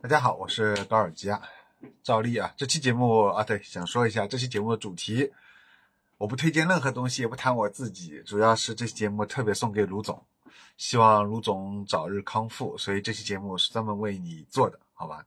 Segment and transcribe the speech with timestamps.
[0.00, 1.42] 大家好，我是高尔基啊，
[2.04, 5.32] 照例啊，这期节目啊，对，想说一下这期节目的主题，
[6.18, 10.24] 我不推荐任何东西，也不谈我自己，主要是这期节目特别送给卢总，
[10.76, 15.26] 希望卢总早日康复，所以这期节目是专门为你做的，好吧？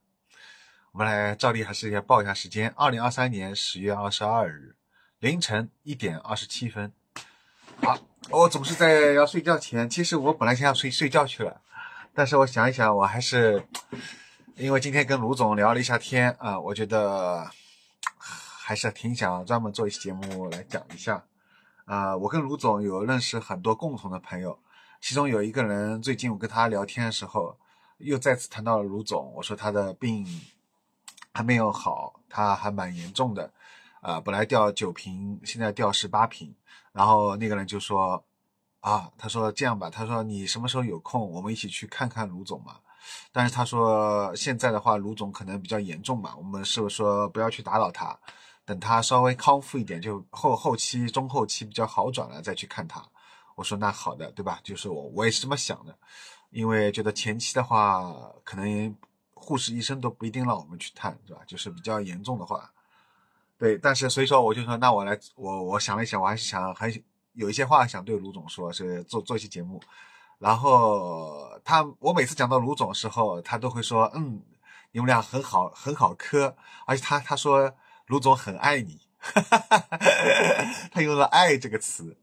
[0.94, 4.78] 我们来照例还是要报一下时间，二零二三年十月二十二日
[5.20, 6.94] 凌晨一点二十七分。
[7.82, 7.98] 好，
[8.30, 11.62] 我总是在要睡觉前，其实我本来想要睡睡觉去了，
[12.14, 13.66] 但是我想一想，我还是。
[14.56, 17.50] 因为今天跟卢总聊了一下天啊，我觉得
[18.18, 21.24] 还是挺想专门做一期节目来讲一下。
[21.86, 24.60] 啊，我跟卢总有认识很多共同的朋友，
[25.00, 27.58] 其中有一个人，最近我跟他聊天的时候，
[27.98, 29.34] 又再次谈到了卢总。
[29.36, 30.26] 我说他的病
[31.34, 33.52] 还没有好，他还蛮严重的，
[34.02, 36.54] 啊，本来掉九瓶，现在掉十八瓶。
[36.92, 38.24] 然后那个人就说，
[38.82, 42.78] 啊，他说这样吧，他说你什么时候有空，我们一起去看看卢总嘛。
[43.32, 48.18] 但是他说现在的话，卢总可能比较严重嘛，我们是不是说不要去打扰他，
[48.66, 53.04] 等他稍微康复一点，就后后期中后期比较好转了再去看他。
[53.56, 54.60] 我说那好的，对吧？
[54.64, 55.96] 就是我我也是这么想的，
[56.50, 58.12] 因为觉得前期的话，
[58.44, 58.96] 可能
[59.34, 61.42] 护士医生都不一定让我们去探，是吧？
[61.46, 62.72] 就是比较严重的话，
[63.58, 63.78] 对。
[63.78, 66.92] 但是所以说我就说，那我来，我我想了一想，我还是想还
[67.34, 69.82] 有一些话想对卢总说，是做做一期节目。
[70.42, 74.42] 然后他，我每次讲到卢总的时候，他都会说：“嗯，
[74.92, 76.56] 你们俩很好，很好磕。”
[76.88, 77.72] 而且他他说
[78.08, 79.00] 卢总很爱你，
[80.92, 82.18] 他用了“爱”这个词。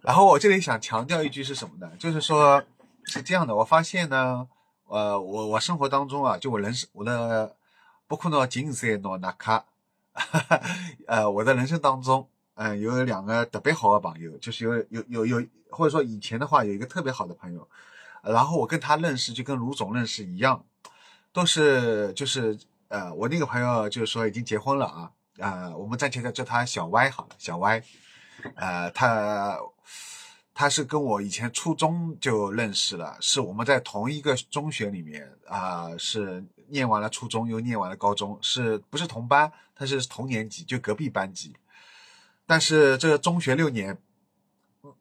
[0.00, 1.92] 然后我这里想强调一句是什么呢？
[1.98, 2.62] 就是说，
[3.04, 4.48] 是这样的，我发现呢，
[4.86, 7.54] 呃，我我生活当中啊，就我人生我的，
[8.08, 9.66] 包括呢，金色诺纳卡，
[11.06, 12.26] 呃，我的人生当中。
[12.54, 17.68] 嗯，有两个特别好的朋友，就是有有有有，或者说以前的话有一个特别好的朋友，
[18.22, 20.64] 然后我跟他认识就跟卢总认识一样，
[21.32, 22.56] 都是就是
[22.88, 27.82] 呃，我那个朋友就是说已经结婚了啊，呃，我们暂且叫叫他小歪好了，小歪，
[28.54, 29.58] 呃，他
[30.54, 39.50] 他是跟我以前初中就认识了，是我们在同一个中学里面啊，是念完了初中又念完了高中，是不是同班？
[39.74, 41.52] 他是同年级，就隔壁班级。
[42.46, 43.98] 但是这个中学六年，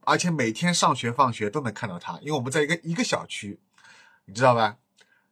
[0.02, 3.60] 而且每天上学放学都能看到他，因为我们在一个一个小区，
[4.26, 4.78] 你知道吧？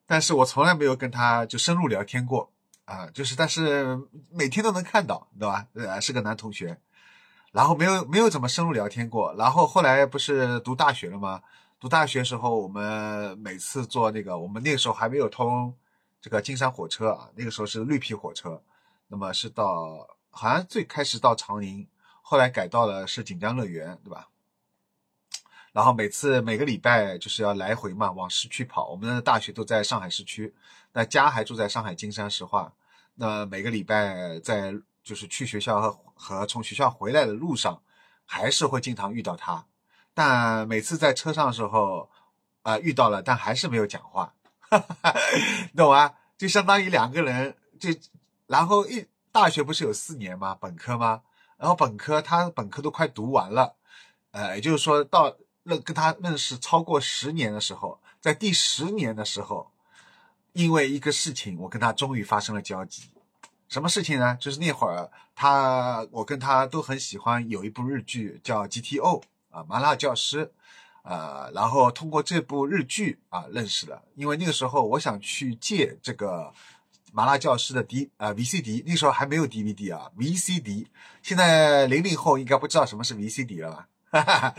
[0.05, 2.51] 但是我从来没有跟他就深入聊天过
[2.83, 3.97] 啊，就是但是
[4.29, 5.66] 每天都能看到，对吧？
[5.73, 6.77] 呃，是个男同学，
[7.53, 9.33] 然后没有没有怎么深入聊天过。
[9.35, 11.41] 然后后来不是读大学了吗？
[11.79, 15.73] 读大学时候，我们每次坐那个，我们那个时候还没有通
[16.21, 18.61] 这个金山火车啊，那个时候是绿皮火车，
[19.07, 21.88] 那么是到好像最开始到长宁。
[22.31, 24.30] 后来改到了是锦江乐园，对吧？
[25.74, 28.88] 然后每次每个礼拜就是要来回嘛，往市区跑。
[28.88, 30.56] 我们的大学都在上海市区，
[30.94, 32.72] 那家还住在上海金山石化。
[33.16, 37.81] 那每个礼拜在就是去学校和和从学校回来的路上，
[38.24, 39.66] 还是会经常遇到他。
[40.13, 42.09] 但每次在车上的时候，
[42.62, 44.34] 啊遇到了，但还是没有讲话，
[45.75, 46.13] 懂吗？
[46.38, 47.90] 就相当于两个人，就
[48.48, 50.56] 然后一大学不是有四年吗？
[50.62, 51.24] 本科吗？
[51.61, 53.75] 然后本科他本科都快读完了，
[54.31, 59.71] 呃，也就是说到认跟他认识超过十年的时候，在第十年的时候，
[60.53, 63.11] 因为一个事情，我跟他终于发生了交集。
[63.69, 64.35] 什么事情呢？
[64.41, 69.21] 就是那会儿他我跟他都很喜欢有一部日剧叫 GTO
[69.51, 70.51] 啊，麻辣教师，
[71.03, 74.01] 呃，然后通过这部日剧啊认识了。
[74.16, 76.51] 因为那个时候我想去借这个。
[77.11, 80.88] 麻辣教师的 D 啊 VCD，那时候还没有 DVD 啊 VCD，
[81.22, 83.88] 现在零零后应该不知道什么是 VCD 了吧？
[84.11, 84.55] 哈哈哈，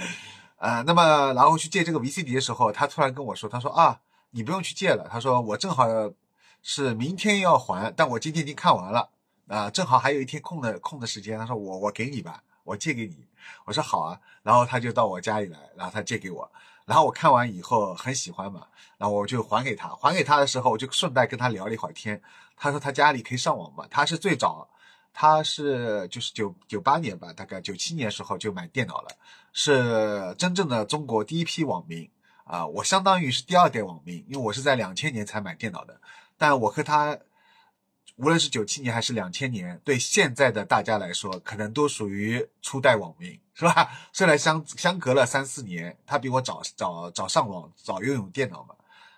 [0.58, 5.86] 呃，那么然后去借这个 VCD 的时候，他突然跟我说，他说啊，你不用去借了，他说我正好
[6.62, 9.10] 是明天要还，但我今天已经看完了。
[9.48, 13.26] 啊，正好还有一天空的空的时间，他说我我给你吧，我借给你，
[13.66, 16.50] 我说好啊，然后他就到我家里来，然后他借给我。
[16.92, 18.66] 然后我看完以后很喜欢嘛，
[18.98, 19.88] 然后我就还给他。
[19.88, 22.21] 还给他的时候，我就顺带跟他聊了一会儿天。
[22.54, 24.68] 他说他家里可以上网嘛，他是最早，
[25.15, 29.09] 他是就是九九八年吧，大概九七年时候就买电脑了，
[29.54, 32.06] 是真正的中国第一批网民
[32.44, 32.66] 啊。
[32.66, 35.98] 我相当于是第二代网民，因为我是在两千年才买电脑的，
[36.36, 37.18] 但我和他。
[38.16, 43.91] 无论是九七年还是两千年，对现在的大家来说，可能都属于初代网民，是吧？
[44.13, 48.75] 虽然相相隔了三四年，他比我早早早上网，早拥有电脑嘛。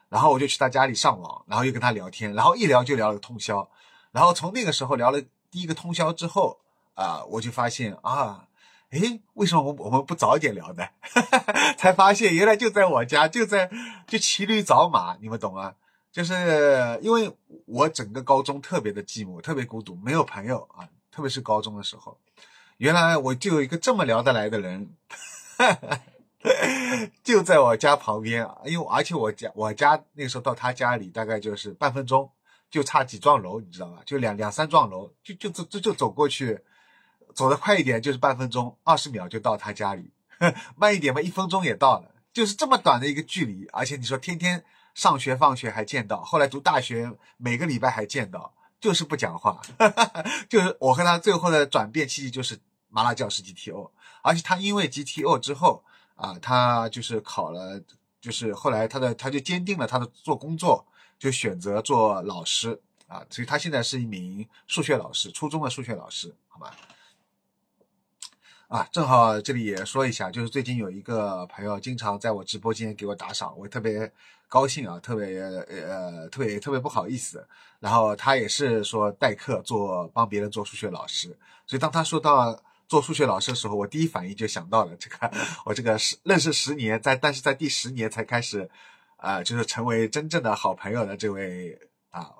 [0.08, 3.68] 然后我就去他家里上网，然后又跟他聊天，然后一聊就聊了个通宵。
[4.12, 5.20] 然后从那个时候聊了
[5.50, 6.58] 第一个通宵之后，
[6.94, 8.46] 啊，我就发现啊，
[8.90, 10.84] 诶，为什么我我们不早一点聊呢？
[11.76, 13.68] 才发现原来就在我家，就在
[14.06, 15.74] 就骑驴找马，你们懂吗？
[16.12, 17.36] 就是因为
[17.66, 22.16] 我整个高中特别的寂寞，特别孤独，没有朋友啊，特别是高中的时候，
[22.78, 24.94] 原来我就有一个这么聊得来的人，
[27.22, 32.30] 就在我家旁边，因为而且我家我家那时候到他家里大概就是半分钟，
[32.70, 33.98] 就差几幢楼，你知道吧？
[34.04, 36.60] 就两两三幢楼，就就就就走过去，
[37.34, 40.10] 走得快一点就是半分钟，二十秒就到他家里，
[40.76, 44.64] 慢一点嘛，一分钟也到了，就是这么短的一个距离，而且你说天天。
[44.94, 48.54] 上学放学还见到，后来读大学每个礼拜还见到，
[48.84, 49.62] 就是不讲话。
[50.46, 52.60] 就是我和他最后的转变契机就是
[52.90, 53.90] 麻辣教师 GTO，
[54.20, 55.82] 而且他因为 GTO 之后
[56.16, 57.80] 啊，他就是考了，
[58.20, 60.86] 就是后来他的他就坚定了他的做工作，
[61.18, 62.78] 就选择做老师
[63.08, 66.76] 啊，所以他现在是一名数学老师，初中的数学老师，好吧？
[68.68, 74.12] 啊，正好这里也说一下，就是最近有一个朋友经常在我直播间给我打赏，我特别。
[74.48, 77.46] 高兴啊，特别呃，特别特别不好意思。
[77.80, 81.36] 然后他也是说代课做，帮别人做数学老师。
[81.66, 82.58] 所以当他说到
[82.88, 85.30] 做数学老师的时候，我第一反应就想到了这个，
[85.66, 88.68] 我这个十认识十年，在但是在第十年才开始，
[89.16, 91.78] 啊，就是成为真正的好朋友的这位
[92.10, 92.30] 啊，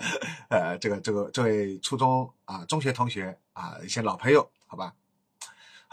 [0.48, 4.94] 呃，这个这个这位初中啊中学同学啊，一些老朋友，好吧。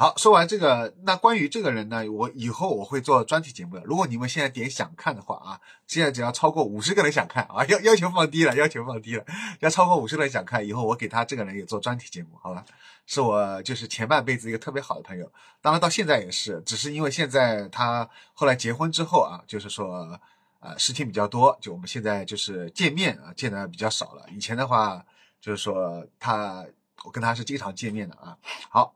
[0.02, 3.84] 好，说完这个，那关于这个人呢，我以后我会做专题节目的。
[3.86, 9.24] 如果你们现在点想看的话啊，现在只要超过五十个人想看啊，要要求放低了，要求放低了，
[9.60, 12.66] 要超过五十个人想看，以后我给他这个人也做专题节目，好吧？
[13.06, 15.32] 是我就是前半辈子一个特别好的朋友，
[15.62, 20.20] 当然到现在也是，只是因为现在他后来结婚之后啊，就是说
[20.62, 24.26] 呃事情比较多，就我们现在就是见面啊见的比较少了。
[24.32, 25.06] 以前的话
[25.40, 26.66] 就是说他
[27.04, 28.36] 我跟他是经常见面的啊。
[28.68, 28.96] 好。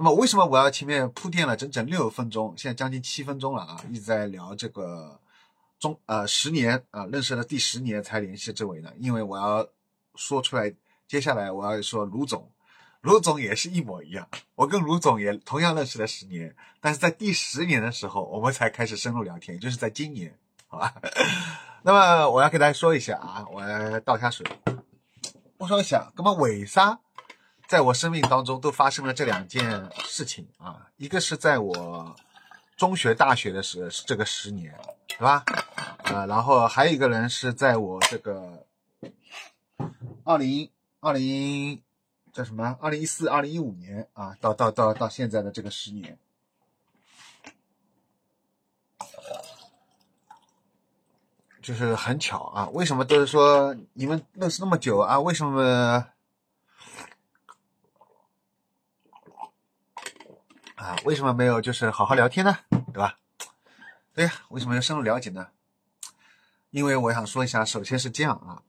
[0.00, 5.20] 那么为什么我要前面铺垫了整整六分钟，现在将近七分钟了啊，一直在聊这个
[5.78, 8.90] 中呃十年啊认识了第十年才联系这位呢？
[8.98, 9.68] 因为我要
[10.14, 10.72] 说出来，
[11.06, 12.50] 接下来我要说卢总，
[13.02, 20.34] 卢总也是一模一样，我跟卢总也同样认识了十年，但是在第十年的时候我们才开始深入聊天，就是在今年，
[20.66, 20.94] 好吧？
[21.84, 24.46] 那么我要跟大家说一下啊，我来倒下水，
[25.58, 26.98] 我说一下，那么尾沙。
[27.70, 32.16] 在我生命当中都发生了这两件事情啊，一个是在我
[32.76, 34.76] 中学、大学的时这个十年，
[35.06, 35.44] 对吧？
[36.02, 38.66] 呃，然后还有一个人是在我这个
[40.24, 40.68] 二零
[40.98, 41.80] 二零
[42.32, 42.76] 叫什么？
[42.80, 46.18] 二零一四、二零一五年啊，到到到到现在的这个十年，
[51.62, 52.68] 就是很巧啊。
[52.72, 55.20] 为什么都是说你们认识那么久啊？
[55.20, 56.04] 为什么？
[60.80, 62.56] 啊，为什么没有就是好好聊天呢？
[62.70, 63.18] 对吧？
[64.14, 65.48] 对呀，为什么要深入了解呢？
[66.70, 68.62] 因为我想说一下，首先是这样啊，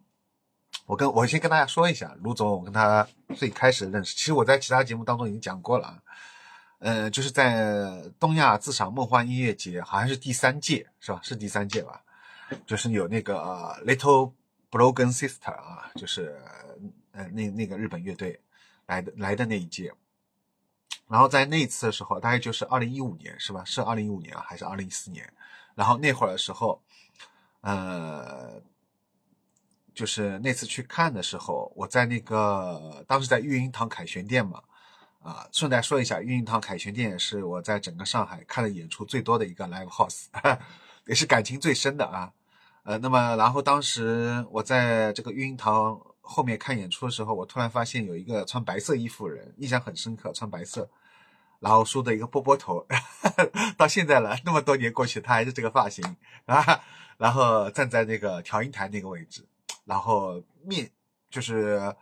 [0.87, 6.03] 我跟我先跟大家说一下，卢总，我跟他最开始认识，其实我在其他节目当中已经讲过了啊，
[6.79, 11.21] 呃，就是在东亚自赏梦幻音乐节，好像是第三届是吧？
[11.23, 12.01] 是第三届吧？
[12.65, 13.35] 就是有那个
[13.85, 14.33] Little
[14.69, 16.37] Broken Sister 啊，就是
[17.13, 18.41] 呃那那个日本乐队
[18.87, 19.93] 来的来的那一届。
[21.11, 23.65] 然后在那一次的时候，大概就是二零一五年，是吧？
[23.65, 25.29] 是二零一五年啊，还是二零一四年？
[25.75, 26.81] 然后那会儿的时候，
[27.59, 28.61] 呃，
[29.93, 34.63] 就是那次去看的时候，我在那个当时在育婴堂凯旋店嘛，
[35.21, 40.27] 啊，顺带说一下，育婴堂凯旋店也是我在整个上海看的演出最多的一个 live house，
[41.07, 42.31] 也是感情最深的啊。
[42.83, 45.99] 呃，那么然后当时我在这个育婴堂。
[46.23, 50.87] 后面看演出的时候，我突然发现有一个穿白色衣服人，印象很深刻，穿白色，
[51.61, 52.85] 然后梳的一个波波头，
[53.77, 56.03] 到现在了，那么多年过去，他还是这个发型
[56.45, 56.81] 啊。
[57.17, 59.47] 然后站在那个调音台那个位置，
[59.85, 60.91] 然后面
[61.29, 61.95] 就是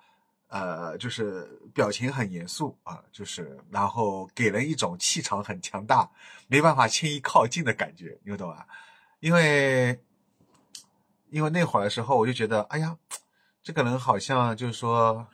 [0.47, 6.09] 呃，就是表情很严肃啊，就是然后给人一种气场很强大，
[6.47, 8.65] 没办法轻易靠近的感觉，你懂吧？
[9.19, 10.01] 因为
[11.29, 12.97] 因为那会儿的时候，我就觉得，哎呀。
[13.61, 15.27] 这个人好像就是说，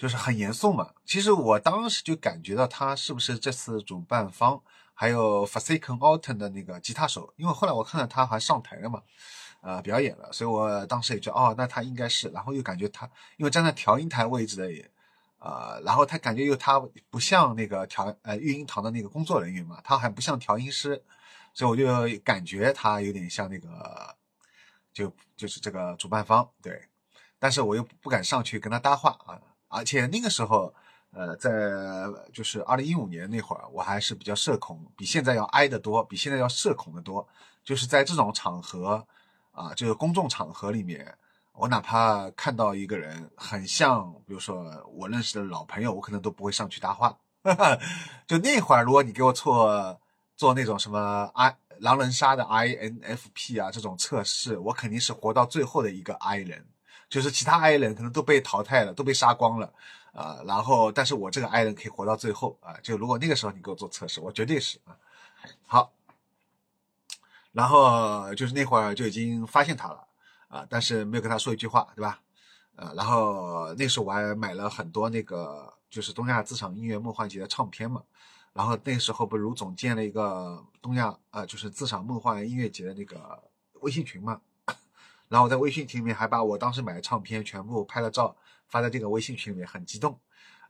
[0.00, 0.94] 就是很严肃嘛。
[1.04, 4.58] 其实我当时就感觉到他是不是这次主办方
[4.94, 9.02] 还有 f a s i k e n Autumn 的那个吉他手，因为后来我看到他还上台了嘛，
[9.60, 12.28] 呃，表演了，所以我当时也觉得哦，那他应该是。
[12.30, 14.90] 然后又感觉他因为站在调音台位置的，也，
[15.38, 16.80] 呃，然后他感觉又他
[17.10, 21.04] 不像那个调呃育婴堂的那个工作人员嘛，他还不像调音师，
[21.52, 24.16] 所以我就感觉他有点像那个。
[24.92, 26.88] 就就是这个主办方对，
[27.38, 29.40] 但是我又不敢上去跟他搭话啊，
[29.70, 30.74] 而且那个时候，
[31.12, 31.50] 呃，在
[32.32, 37.26] 就是二零一五年那会儿，我还是比较社恐，比现在要挨得多，比现在要社恐的多，
[37.64, 39.06] 就是在这种场合
[39.52, 41.16] 啊，就是公众场合里面，
[41.52, 47.16] 我哪怕看到一个人很像，比如说我认识的老朋友，我可能都不会上去搭话。
[48.26, 49.98] 就那会儿，如果你给我做
[50.36, 56.66] 做那种什么 I 狼人杀的 INFP 啊这种测试，我肯定是活到最后的一个 I 人，
[57.10, 59.70] 就是其他 I 人可能都被淘汰了，都被杀光了
[60.14, 60.40] 啊。
[60.46, 62.74] 然后，但是我这个 I 人可以活到最后啊。
[62.82, 64.96] 就如果那个时候你给我做测试，我绝对是啊。
[65.66, 65.92] 好，
[67.52, 70.06] 然后就是那会儿就已经发现他了
[70.48, 72.20] 啊，但是没有跟他说一句话，对吧？
[72.76, 75.74] 呃，然后那时候我还买了很多那个。
[75.90, 78.00] 就是东亚资产音乐梦幻节的唱片嘛，
[78.52, 83.42] 然后那时候不卢总建了一个东亚呃，就是自赏梦幻音乐节的那个
[83.80, 84.40] 微信群嘛，
[85.30, 90.18] 然后我在微信群里面还把我当时买的唱片全部拍了照发在这个微信群里面，很激动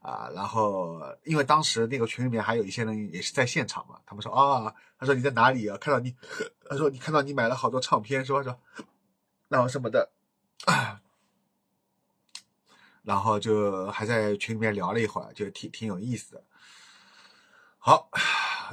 [0.00, 0.28] 啊。
[0.34, 5.78] 然后因为当时那个群里面还有一些人也是在现场嘛，他们说啊，他说你在哪里啊？
[5.78, 6.14] 看到你，
[6.68, 8.42] 他说你看到你买了好多唱片是吧？
[8.42, 8.54] 说
[9.48, 10.10] 然后什么的。
[13.02, 16.44] 然后就还在群里面聊了一会儿，就挺挺有意思的。
[17.78, 18.10] 好，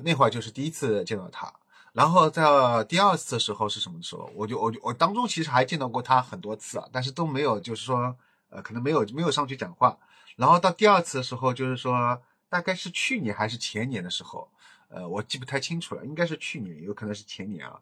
[0.04, 1.54] 那会儿就是第一次见到他。
[1.98, 2.44] 然后在
[2.88, 4.30] 第二次的时候是什么时候？
[4.36, 8.16] 我就我就我当中其实还见到过他很多次啊，但是都没有就是说
[8.50, 9.98] 呃可能没有没有上去讲话。
[10.36, 14.48] 然后到第二次的时候，就是说大概是去年还是前年的时候，
[14.90, 17.80] 呃我记不太清楚了，应该是去年，有可能是前年啊。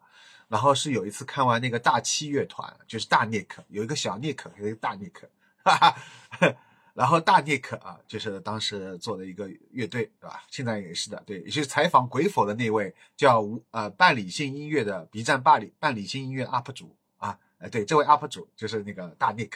[0.47, 5.27] 然后是有一次看完那个大七乐团，就是大 Nick，有一个小 Nick，有一个大 Nick。
[5.61, 5.95] 哈哈，
[6.95, 10.41] 然后大 Nick 啊，就是当时做的一个乐队，对吧？
[10.49, 19.51] 现在也是的，对，也是采访鬼否的那位叫无呃半理性音乐的 B 站霸理半理性音乐 UP 主啊，呃，对，这位 UP 主就是那个大 Nick，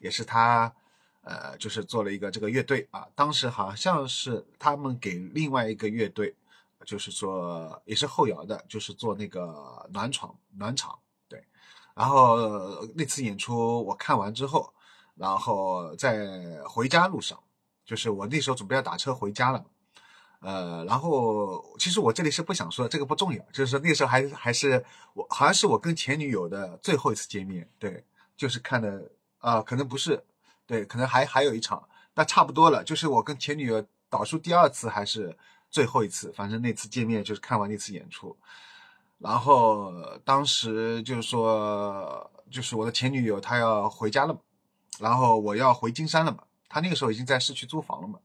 [0.00, 0.74] 也是他，
[1.22, 3.06] 呃，就是做了一个这个乐队啊。
[3.14, 6.34] 当时好像是他们给另外一个乐队，
[6.84, 11.44] 就是说也是后摇的，就是做那个暖场暖场，对。
[11.94, 14.74] 然后那次演出我看完之后。
[15.20, 16.26] 然后在
[16.64, 17.38] 回家路上，
[17.84, 19.62] 就是我那时候准备要打车回家了，
[20.40, 28.02] 呃，然后其实我这里是不想说这个不重要，就是那时候还还是我好像是我跟前女友的最后一次见面，对，
[28.34, 29.10] 就是看的
[29.40, 30.24] 啊，可能不是，
[30.66, 35.36] 对，可能还还有一场，那差不多了，就是我跟前女友倒数第二次还是
[35.70, 38.34] 最后一次，反正那次见面就是看完那次演出，
[39.18, 39.92] 然后
[40.24, 44.34] 当时就是说，就是我的前女友她要回家了。
[45.00, 48.18] 然后我要回金山了嘛，他那个时候已经在市区租房了嘛，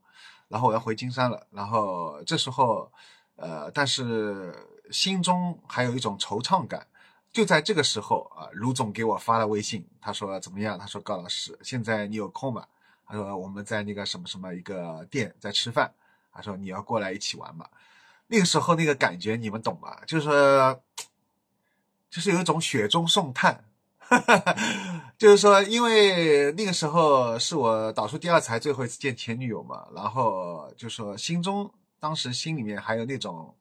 [0.48, 2.92] 然后我要回金山了，然后这时候，
[3.36, 4.54] 呃，但是
[4.90, 6.86] 心中还有一种惆怅感。
[7.32, 10.78] 就在这个时候啊，卢总给我发了微信，他说怎么样？
[10.78, 12.66] 他说高老师，现在你有空吗？
[13.06, 15.92] 他说我们在那个什么什么一个店在吃饭，
[16.32, 17.68] 他说你要过来一起玩嘛。
[18.28, 19.96] 那个时候那个感觉你们懂吗？
[20.06, 20.28] 就是，
[22.08, 23.64] 就是有一种雪中送炭。
[24.08, 24.54] 哈哈，
[25.18, 33.54] 就是说，因为那个时候是我倒数第二才，最后一次见前女友嘛，然后就说心中当时心里面还有那种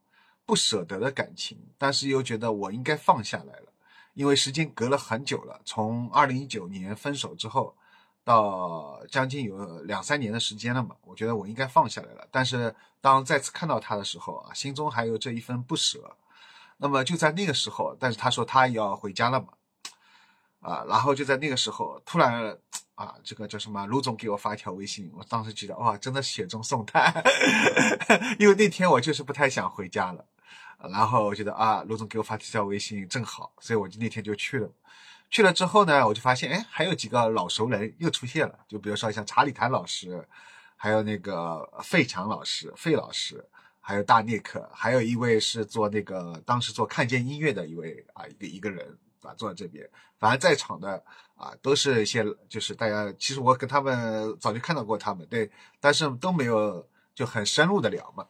[0.45, 3.73] 不舍得的感情，但是又觉得我应该放下来了，
[4.13, 7.75] 因为时间隔了很久了，从二零一九年分手之后
[8.23, 12.27] 到将近有两三年的时间了嘛，我觉得我应该放下来了。
[12.29, 16.15] 但是当再次看到他的时候啊，心中还有这一份不舍。
[16.77, 19.47] 那么就在那个时候，但是他说他要回家了嘛。
[20.65, 22.57] 啊，然后就在那个时候，突然
[22.95, 23.86] 啊，这个叫什么？
[23.86, 27.13] 卢总给我发一条微信，我当时觉得哇，真的雪中送炭，
[28.39, 30.25] 因为那天我就是不太想回家了，
[30.89, 34.67] 然后我觉得啊，卢总给我发这条微信正好，所以我就那天就去了。
[35.29, 40.27] 去了之后呢，我就发现哎，还有几个老熟人又出现了，就比如说像查理谭老师，
[40.75, 43.48] 还有那个费强老师、费老师，
[43.79, 48.98] 还有大聂克，还有一位是做那个当时做看见音乐的一位啊，一个一个人。
[49.34, 49.89] 坐在这边，
[50.20, 51.03] 反正在场的
[51.36, 58.25] 啊，都是一些就是大家，其实我跟他们早就看到过他们，对，但是都没有就很深入的聊嘛。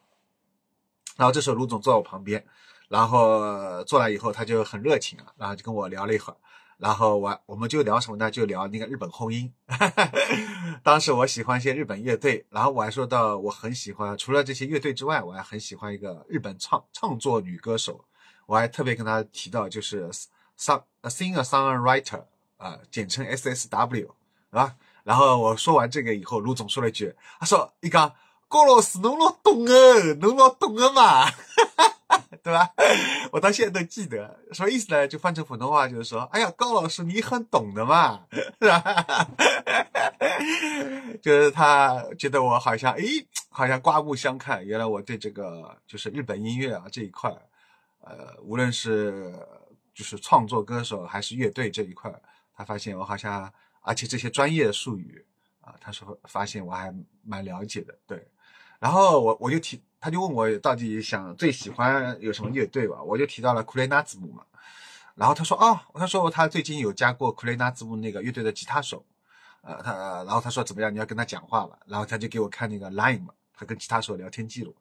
[1.16, 2.44] 然后这时候卢总坐在我旁边，
[2.88, 6.36] 然后坐来以后他就很热情啊，然后就跟我聊了一会儿，
[6.78, 8.30] 然后我我们就聊什么呢？
[8.30, 9.52] 就聊那个日本后音。
[10.82, 18.04] 当时我喜欢一些日本乐队，然后我还说到我很喜欢，除了这些乐队之外，我还很喜欢一个日本唱唱作女歌手，
[18.46, 20.10] 我还特别跟他提到就是。
[20.58, 22.24] Song a singer songwriter
[22.56, 24.08] 啊，简称 SSW
[24.50, 24.74] 啊。
[25.04, 28.12] 然后我说完这个以后，卢总说了一句：“他说一刚
[28.48, 31.30] 高老师，侬老懂哦，侬老懂的嘛，
[32.42, 32.70] 对吧？”
[33.30, 35.06] 我到现在都记得，什么意思呢？
[35.06, 38.24] 就翻成普通话就是说：“哎呀，高老师你很懂的嘛，
[38.60, 39.28] 是吧？”
[41.22, 44.64] 就是他觉得我好像，诶，好像刮目相看。
[44.66, 47.30] 原来我对这个就是日本音乐啊这一块，
[48.00, 49.32] 呃，无论是。
[49.96, 52.12] 就是创作歌手还是乐队这一块，
[52.54, 53.50] 他发现我好像，
[53.80, 55.24] 而且这些专业的术语
[55.62, 58.28] 啊，他说发现我还蛮了解的，对。
[58.78, 64.44] 然后我我就提，他就问我到底想最喜欢有什么乐队吧，我就提到了库雷纳字母嘛。
[65.14, 69.02] 然后他说哦，他说他最近有加过库雷纳字母那个乐队的吉他手，
[69.62, 71.78] 呃，他然后他说怎么样，你要跟他讲话吧。
[71.86, 74.76] 然后他就给我看那个 Line 嘛，他跟吉他手聊天记录。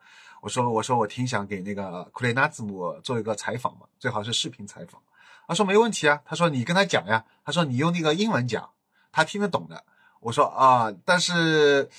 [0.46, 5.02] 我说我说我挺想给那个库雷纳字母做一个采访嘛，最好是视频采访。
[5.48, 8.70] 他说没问题啊，他说你跟他讲呀，他说你用那个英文讲，
[9.12, 9.84] 他听得懂的。
[10.20, 11.90] 我说啊，但是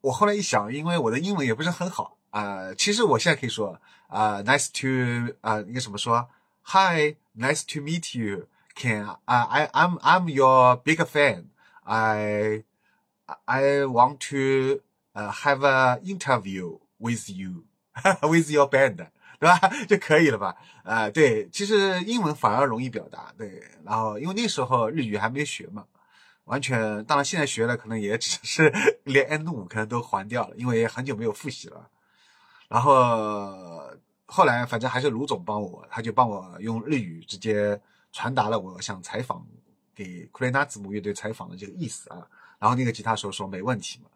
[0.00, 6.28] 我后来一想，因为我的英文也不是很好啊，其实我现在可以说啊，nice to 啊，应该怎么说
[6.64, 8.48] ？Hi，nice to meet you。
[8.74, 11.44] Can 啊，I I'm I'm your big fan。
[11.84, 12.64] I
[13.44, 14.82] I want to
[15.12, 17.66] 呃 have a interview with you。
[18.22, 18.96] With your band，
[19.38, 19.58] 对吧？
[19.88, 20.56] 就可以了吧？
[20.82, 23.62] 啊，对，其实英文反而容易表达，对。
[23.84, 25.84] 然后因为那时候日语还没学嘛，
[26.44, 28.72] 完全，当然现在学了，可能也只是
[29.04, 31.88] 连 N 五可能都还掉了，因为很久没有复习了。
[32.68, 33.90] 然后
[34.26, 37.80] 后来反正还是卢总帮我，他就帮我用日语直接
[38.12, 39.46] 传达了我想采访
[39.94, 42.26] 给库雷纳字母乐队采访的这个意思啊。
[42.58, 44.08] 然后那个吉他手说没问题嘛，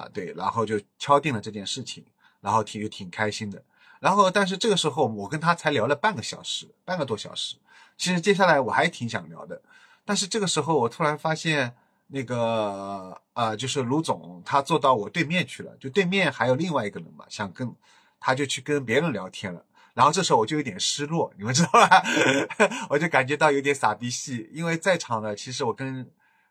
[0.00, 2.04] 啊，对，然后就敲定了这件事情。
[2.46, 3.60] 然后挺挺开心的，
[3.98, 7.56] 然后但是这个时候我跟他才聊了半个小时，半个多小时。
[7.98, 9.60] 其实接下来我还挺想聊的，
[10.04, 11.74] 但是这个时候我突然发现
[12.06, 17.74] 那个呃，就是卢总他坐到我对面去了，就对面还有另外一个人嘛，想跟
[18.20, 19.64] 他就去跟别人聊天了。
[19.92, 22.00] 然后这时候我就有点失落，你们知道吧？
[22.88, 26.08] 我就感觉到有点傻逼戏，因为在场的其实我跟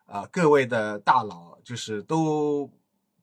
[0.08, 2.70] 啊各位的大佬就是都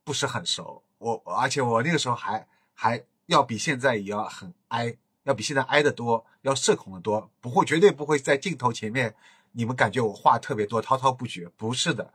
[0.05, 2.47] 不是很熟，我而且我那个时候还。
[2.75, 9.15] 还要比现在也要很挨，要比现在挨得多，要社恐的多，不会，绝对不会在镜头前面，
[9.53, 12.13] 你们感觉我话特别多，滔滔不绝，不是的。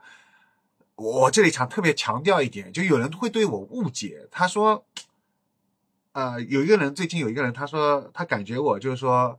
[0.96, 4.84] 我这里想特别强调一点，就有人会对我误解，他说，
[6.12, 9.38] 呃，有一个人最近有一个人，他说他感觉我就是说，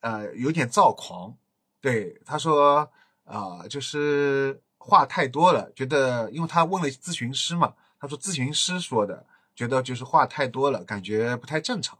[0.00, 1.36] 呃，有点躁狂，
[1.80, 2.90] 对，他说，
[3.24, 9.24] 啊，就是话太多了，觉得，因为他问了咨询师嘛，他说咨询师说的。
[9.56, 11.98] 觉得就是话太多了，感觉不太正常。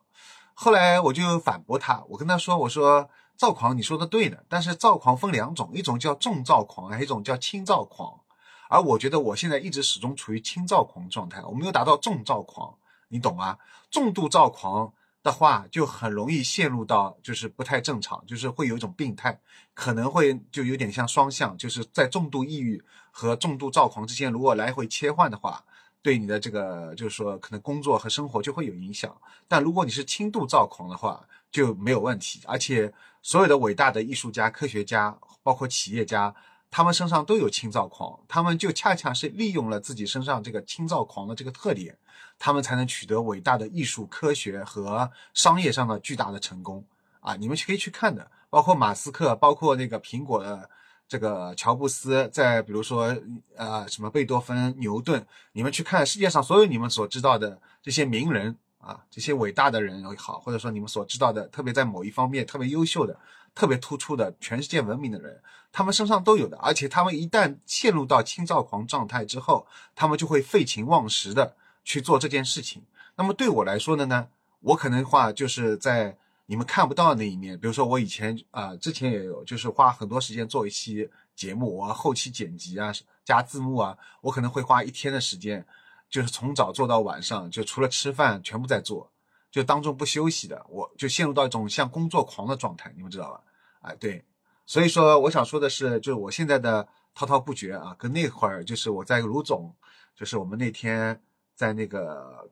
[0.53, 8.21] 后来我就反驳他，我跟他说：“我说躁狂，你说的对的，但是躁狂分两种，一种叫重躁狂，还有一种叫轻躁狂。
[8.69, 12.77] 而我觉得我现在一直始终处于轻躁狂状态，我没有达到重躁狂，
[13.09, 13.59] 你懂吗？
[13.91, 14.93] 重度躁狂
[15.23, 19.41] 的话，就很容易陷入到就是不太正常，就是会有一种病态，
[19.75, 25.65] 可能会就有点像双向，就是在重度抑郁和重度躁狂之间，如果来回切换的话。”
[26.03, 29.17] 对你的这个，就是说，可能工作和生活就会有影响。
[29.49, 32.41] 但如果你是轻度躁狂的话，就没有问题。
[32.47, 36.33] 而且，所有的伟大的艺术家、科学家，包括企业家，
[36.71, 41.99] 他们身上都有轻躁狂，他们就恰恰是利用了自己身上这个轻躁狂的这个特点，
[42.39, 46.85] 他们才能取得伟大的艺术、科学和商业上的巨大的成功。
[47.21, 50.71] 啊，你们可以去看的，包括马斯克，包括那个苹果的。
[51.09, 53.17] 这个乔布斯，在比如说，
[53.55, 63.17] 呃，什么贝多芬、牛顿，你们去看世界上所有你们所知道的这些名人啊，这些伟大的人也好，或者说你们所知道的，特别在某一方面特别优秀的、
[63.55, 65.41] 特别突出的、全世界闻名的人，
[65.71, 66.57] 他们身上都有的。
[66.59, 72.83] 而且他们一旦陷入到轻躁狂状态之后，他们就会废寝忘食的去做这件事情。
[73.15, 74.29] 那么对我来说的呢，
[74.61, 76.19] 我可能话就是在。
[76.49, 82.93] 你们看不到那一面，比如说我以前啊，之前也有，就是花很多时间做一期节目，我后期剪辑啊，
[83.25, 85.67] 加字幕啊，我可能会花一天的时间，
[86.09, 89.11] 就是从早做到晚上，就除了吃饭全部在做，
[89.51, 93.41] 就当中不休息的，我就陷入到一种像工作狂的状态，你们知道吧？
[93.81, 94.25] 哎，对，
[94.65, 99.75] 所以说我想说的是，就是我现在的滔滔不绝啊，跟那会儿就是我在卢总，
[100.15, 101.21] 就是我们那天
[101.57, 102.49] 在那个。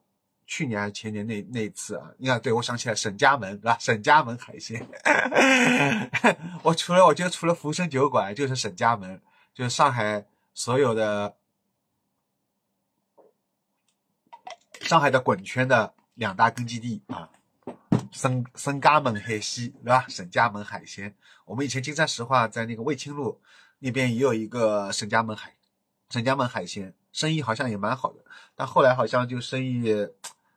[0.47, 2.13] 去年还是前年那那次啊？
[2.19, 3.79] 你看，对我想起来沈家门是吧？
[3.81, 4.87] 沈家门海鲜，
[6.63, 9.21] 我除了我觉得除了福生酒馆，就是沈家门，
[9.55, 11.35] 就是上海所有的
[14.83, 17.31] 上海的滚圈的两大根基地啊，
[18.13, 20.05] 沈沈家门海鲜对吧？
[20.11, 21.15] 沈家门海鲜，
[21.47, 23.41] 我们以前金山石化在那个卫青路
[23.79, 25.55] 那边也有一个沈家门海
[26.11, 28.23] 沈家门海鲜，生意好像也蛮好的，
[28.55, 29.91] 但后来好像就生意。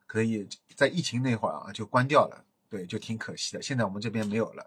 [0.07, 3.61] 可以在疫情那会儿啊就关掉了，对，就挺可惜的。
[3.61, 4.65] 现在我们这边没有了，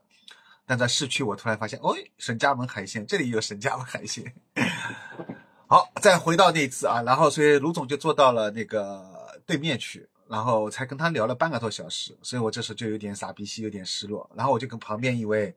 [0.66, 4.32] 但在市区我突然发现，哦，沈家门海鲜这里有沈家门海鲜。
[5.66, 14.28] 好，再回到那次啊，然后所以卢总就坐到了那个对面去，然后才跟他聊了半个多小时，所以我这时候就有点傻逼兮，有点失落。
[14.34, 15.54] 然后我就跟旁边一位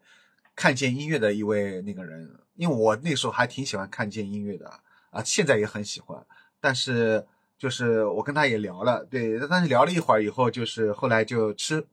[0.56, 4.72] 看见音乐的一位那个人，因为我那时候还挺喜欢看见音乐的
[5.10, 6.24] 啊，现在也很喜欢，
[6.62, 7.26] 但是
[7.63, 11.88] 就是我跟他也聊了，对，但是聊了一会儿以后，就是后来就吃，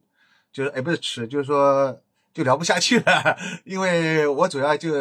[0.51, 1.97] 就是哎不是吃，就是说
[2.35, 4.93] 就聊不下去了， 因为我主要就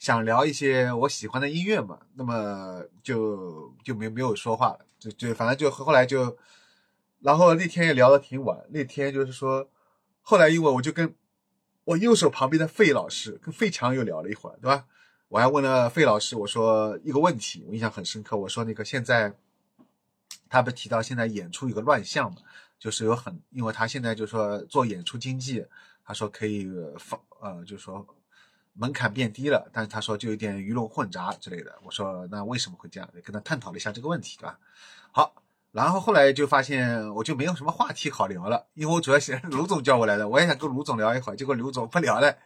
[0.00, 6.36] 想聊一些我喜欢的音乐嘛，那么就就没没有说话了，就就反正就后来就，
[7.20, 9.68] 然后那天也聊得挺晚，那天就是说，
[10.22, 11.14] 后来因为我就跟。
[11.86, 14.86] 我右手旁边的费老师跟费强又聊了一会儿，对吧？
[15.28, 18.34] 我还问了费老师，我说一个问题，我印象很深刻。
[18.34, 19.34] 我说那个现在，
[20.54, 22.38] 他不提到现在演出有个乱象嘛，
[22.78, 25.66] 就是有很，因为他现在就说做演出经济，
[26.04, 28.06] 他说可以放，呃，就说
[28.74, 31.76] 门槛变低了，但是他说就有点鱼龙混杂之类的。
[31.82, 33.10] 我说那为什么会这样？
[33.24, 34.58] 跟他探讨了一下这个问题，对吧？
[35.10, 35.34] 好。
[35.72, 42.38] 然后后来就发现我就没有什么话题好聊了，因为我主要是卢总叫我来的，我也想跟卢总聊一会儿，结果卢总不聊了，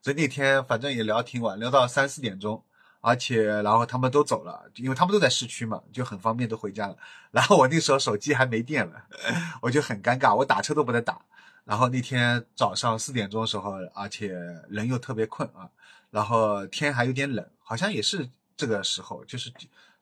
[0.00, 2.62] 所以那天反正也聊挺晚，聊到三四点钟，
[3.06, 6.96] 而且然后他们都走了，因为他们都在市区嘛，就很方便都回家了。
[7.30, 9.06] 然后我那时候手机还没电了，
[9.62, 11.20] 我就很尴尬，我打车都不能打。
[11.64, 14.34] 然后那天早上四点钟的时候，而且
[14.68, 15.70] 人又特别困啊，
[16.10, 19.52] 然后天还有点冷，好像也是这个时候，就是。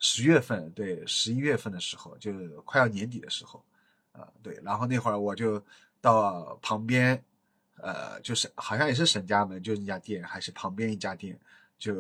[0.01, 3.65] 十月份对，十一月份的时候，就是快要年底的时候，
[4.13, 5.63] 啊对，然后那会儿我就
[5.99, 7.23] 到旁边，
[7.79, 11.39] 呃，就是好像也是沈家门，就是那家店，还是旁边一家店，
[11.85, 11.95] 就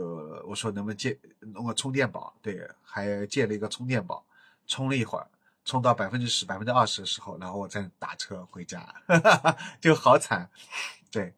[0.46, 4.24] 我说能不能借弄个充电宝，对，还借了一个充电宝，
[4.66, 5.28] 充了一会儿，
[5.62, 8.82] 充到百分之十、百分之二十的时候，然后我再打车回家，
[9.82, 10.48] 就好惨，
[11.10, 11.34] 对。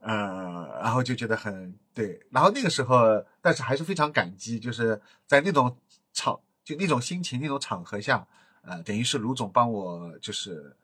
[0.00, 5.74] 呃，然后就觉得很对，然后那个时候，但是还是非常感激，就是在那种
[6.12, 8.24] 场，就那种心情、那种场合下，
[8.62, 10.76] 呃，等于是卢总帮我，就是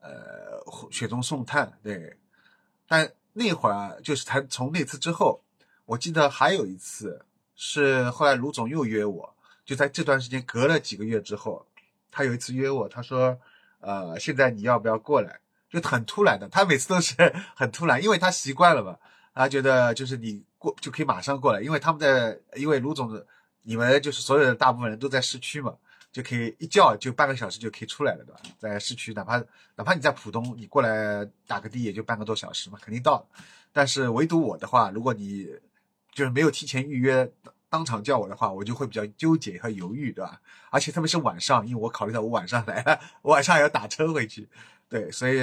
[0.00, 2.18] 呃雪中送炭，对。
[2.86, 5.42] 但那会儿就是他从那次之后，
[5.86, 11.66] 我记得还有一次是后来卢总又约我，就在这段时间隔了几个月之后，
[12.10, 13.38] 他有一次约我，他说，
[13.80, 15.40] 呃，现在你要不要过来？
[15.68, 17.14] 就很突然的，他每次都是
[17.56, 18.96] 很突然，因为他习惯了嘛，
[19.34, 23.20] 他觉得就是你过就可以马上过来，因为他们在，因为卢总，
[23.62, 25.74] 你们就是所有的大部分人都在市区嘛，
[26.12, 28.40] 就可以一叫就半个小时就可以出来了，对吧？
[28.56, 29.36] 在市区，哪怕
[29.74, 33.26] 哪怕你在浦东，你过来打个的也就半个多小时嘛，肯定到了。
[33.72, 35.48] 但是唯独我的话，如果你
[36.14, 37.30] 就是没有提前预约，
[37.68, 40.40] 当场叫我的话，我就会比较纠结和犹豫，对吧？
[40.70, 44.48] 而且特别是晚上，因为我考虑到我晚上来，晚上要打车回去。
[44.88, 45.40] 对，所以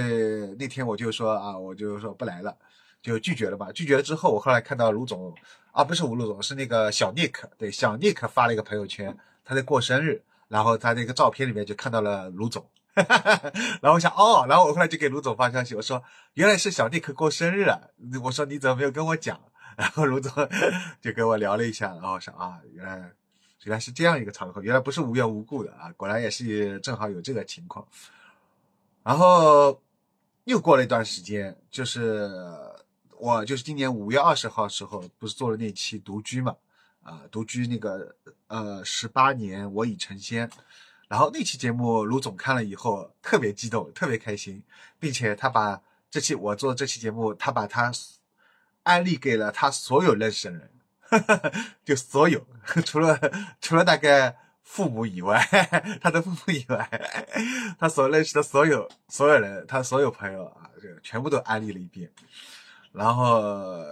[0.57, 2.55] 那天我就说啊，我就说不来了，
[3.01, 3.69] 就拒绝了吧。
[3.73, 5.36] 拒绝了之后，我后来看到卢总，
[5.73, 16.01] 啊，不是吴卢总，是那个小 Nick，对，小 Nick 发了一个朋友圈，他在过生日，然后他那个照片里面就看到了卢总， 然后我想哦，然后我后来就给卢总发消息，我说
[16.36, 17.81] 原来是小 Nick 过生日啊，
[18.23, 19.41] 我说你怎么没有跟我讲？
[19.81, 20.31] 然后卢总
[21.01, 22.97] 就跟我聊了一下，然后我说啊，原来
[23.63, 27.83] 原来是这样一个场合，原来不是无缘无故的啊，果然也是正好有这个情况。
[29.01, 29.81] 然后
[30.43, 32.29] 又过了一段时间，就是
[33.17, 36.55] 我就是今年五月二十号时候，不是做了那期独居嘛？
[37.01, 38.15] 啊，独居那个
[38.45, 40.47] 呃十八年我已成仙，
[41.07, 44.61] 然后那期节目卢总看了以后特别激动，特别开心，
[44.99, 47.91] 并且他把这期我做这期节目，他把他
[48.83, 50.71] 安利给了他所有认识的人，
[51.83, 52.45] 就所有
[52.85, 53.19] 除了
[53.59, 54.37] 除了大概。
[54.63, 55.37] 父母以外，
[55.99, 62.09] 他的父母以外，他所认识的所有所有人，他所有朋友啊，这个全部都安利了一遍，
[62.93, 63.83] 然后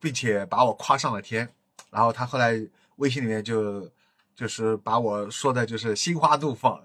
[0.00, 1.46] 并且把我夸上了天，
[1.90, 2.58] 然后他后来
[2.96, 3.86] 微信里面就
[4.34, 6.82] 就是把我说的就是心花怒放。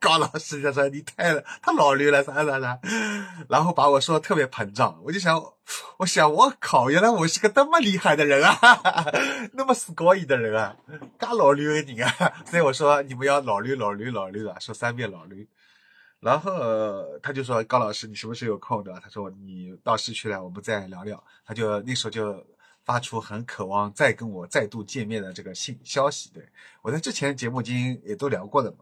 [0.00, 2.78] 高老师就说你太太老驴了，啥啥啥，
[3.48, 5.42] 然后把我说的特别膨胀，我就想，
[5.98, 8.58] 我想我靠，原来我是个这么厉害的人啊，
[9.54, 10.76] 那么死高一的人啊，
[11.18, 12.10] 嘎老驴你啊，
[12.46, 15.48] 所以我说你们要老驴老驴老驴的，说三遍老驴，
[16.20, 16.52] 然后
[17.22, 18.92] 他就说高老师你什么时候有空的？
[19.02, 21.22] 他说你到市区来，我们再聊聊。
[21.44, 22.44] 他就那时候就
[22.84, 26.30] 发出很渴望再跟我再度见面的这个信消息。
[26.32, 26.42] 对
[26.82, 28.78] 我在之前节目经也都聊过的嘛。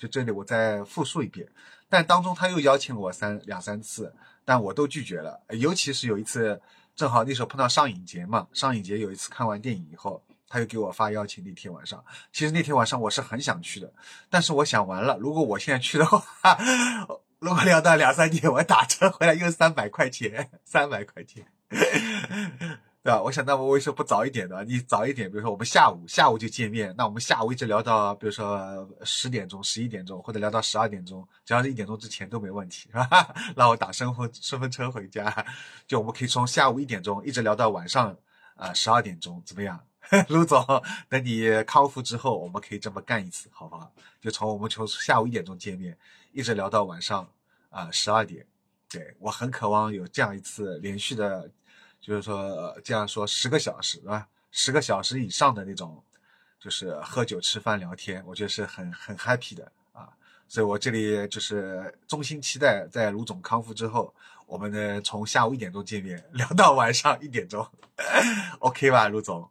[0.00, 1.46] 就这里，我再复述一遍。
[1.88, 5.40] 但当中他又邀请了我三两三次，但我都拒绝了。
[5.50, 6.60] 尤其是有一次，
[6.96, 8.46] 正好那时候碰到上影节嘛。
[8.52, 11.44] 上影节有一次看完电影以后，他又给我发邀请。
[11.44, 13.92] 那天晚上，其实那天晚上我是很想去的，
[14.28, 16.20] 但是我想完了，如果我现在去的话，
[17.38, 21.46] 如果聊到两三点，我打车回来又三百块钱，三百块钱。
[23.04, 23.22] 对吧？
[23.22, 24.64] 我想，那我为什么不早一点呢？
[24.64, 33.34] 你早一点，比如说我们下午下午就见面，那我们下午一直聊到，比如说十点钟、十一点钟，或者聊到十二点钟，只要是一点钟之前都没问题，是吧？
[33.54, 35.46] 让我打顺风顺风车回家，
[35.86, 38.16] 就我们可以从下午一点钟一直聊到晚上
[38.56, 39.78] 啊十二点钟，怎么样？
[40.28, 40.64] 卢总，
[41.10, 43.92] 等你康复之后，我们可以这么干一次，好不好？
[44.22, 45.94] 就从我们从下午一点钟见面，
[46.32, 47.28] 一直聊到晚上
[47.68, 48.46] 啊十二点。
[48.90, 51.50] 对我很渴望有这样一次连续的，
[52.06, 54.28] 就是说这样说十个小时，是吧？
[54.50, 56.04] 十个小时以上的那种，
[56.60, 60.10] 就是喝酒、吃饭、聊天，我觉得是很很 happy 的啊。
[60.46, 64.12] 所以我这里就是衷心期待，在卢总康复之后，
[64.46, 67.66] 我们呢从下午一点钟见面，聊到晚上一点钟，
[68.60, 69.48] OK 吧，卢总？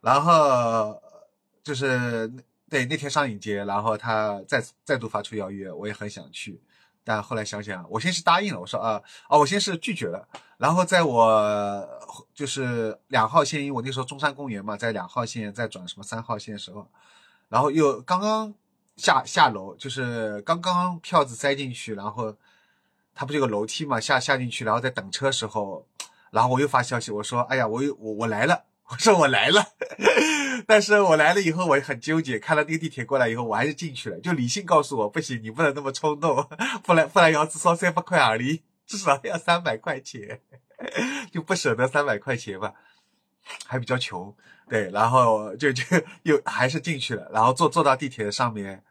[0.00, 0.98] 然后
[1.62, 2.32] 就是
[2.70, 6.58] 对那天上影节，然后他再再度发出邀约，我也很想去，
[7.04, 10.26] 但后来想想，我先是答应了，我说啊哦，我先是拒绝了。
[10.58, 11.88] 然后在我
[12.34, 16.88] 就是两号线，因为我那时候中山公园嘛，在两号线在转什么三号线的时候，
[17.48, 18.54] 然后又刚刚
[18.96, 22.36] 下下楼，就是刚刚票子塞进去，然后
[23.14, 25.86] 他不就有个楼梯嘛，下下进去，然后在等车时候，
[26.30, 28.64] 然后我又发消息，我说哎呀，我又我我来了。
[28.88, 29.64] 我说我来了，
[30.66, 34.18] 但是我来了以后我很纠结，看到那个地铁过来以后，我还是进去了。
[34.20, 36.48] 就理性告诉我不行，你不能那么冲动，
[36.82, 40.40] 不然不然要至少三百块而已，至少要三百块钱，
[41.32, 42.72] 就不舍得三百块钱吧，
[43.66, 44.34] 还比较穷，
[44.68, 45.84] 对，然后就就
[46.22, 48.82] 又还是进去了，然后坐坐到地铁上面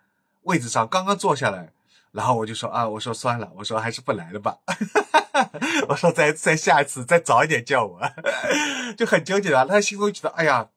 [0.43, 1.71] 位置上，刚刚坐下来，
[2.11, 4.57] 然后我就说啊，我说算了，我说还是不来了吧。
[5.87, 8.01] 我说再再下一次再早一点叫我，
[8.97, 9.65] 就很纠结啊。
[9.65, 10.67] 他心中觉得哎呀，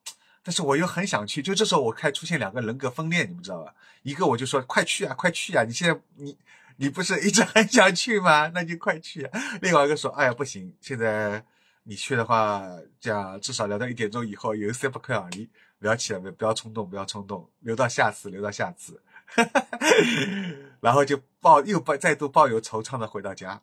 [0.45, 1.41] 但是我又很想去。
[1.41, 3.73] 就这时候我开始出现两个人格分裂，你们知道吧？
[4.03, 5.63] 一个我就说快去啊，快去啊！
[5.63, 6.37] 你现在你
[6.75, 8.51] 你不是一直很想去吗？
[8.53, 9.41] 那就快去啊。
[9.63, 11.43] 另外一个说哎呀不行，现在
[11.85, 12.63] 你去的话，
[12.99, 19.01] 这样至少聊到一点钟以后有三百块而已，不要起来，不要冲动，不要冲动，留到下次，留到下次。
[20.79, 23.59] 然后就抱又抱再度抱有惆怅的回到家。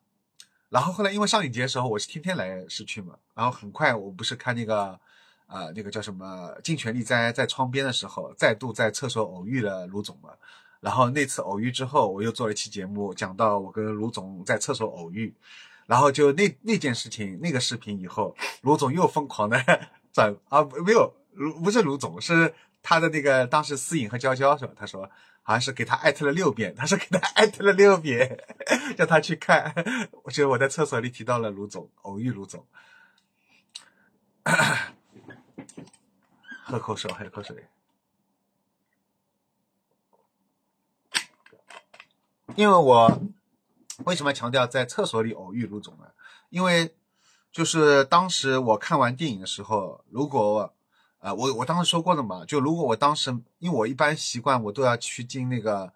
[0.70, 4.98] 然后后来因为上影节的时候，我是天天来市区嘛，然后很快我不是看那个，
[5.52, 10.30] 呃，那个叫什么《尽全力在在窗边》的时候，再度在厕所偶遇了卢总嘛。
[10.80, 15.34] 然后那次偶遇之后，我又做了一期节目，讲到我跟卢总在厕所偶遇。
[15.86, 19.62] 然后就那那件事情，那个视频以后，卢总又疯狂的
[20.12, 24.72] 转啊，没有卢不是卢总，是他的那个当时思颖和娇娇是吧？
[24.76, 25.08] 他说。
[25.44, 28.38] 好像是给他艾特了六遍，他说给他艾特了六遍，
[28.96, 29.74] 叫他去看。
[30.22, 32.64] 我觉得我在厕所里提到了卢总，偶遇卢总，
[36.64, 37.66] 喝口水，喝口水。
[42.56, 43.20] 因为我
[44.04, 46.12] 为什么强调在厕所里偶遇卢总呢？
[46.50, 46.94] 因为
[47.50, 50.74] 就是当时我看完电影的时候，如果。
[51.22, 55.92] 啊，我我当时说过的嘛，就如果我当时，因为我一般习惯我都要去进那个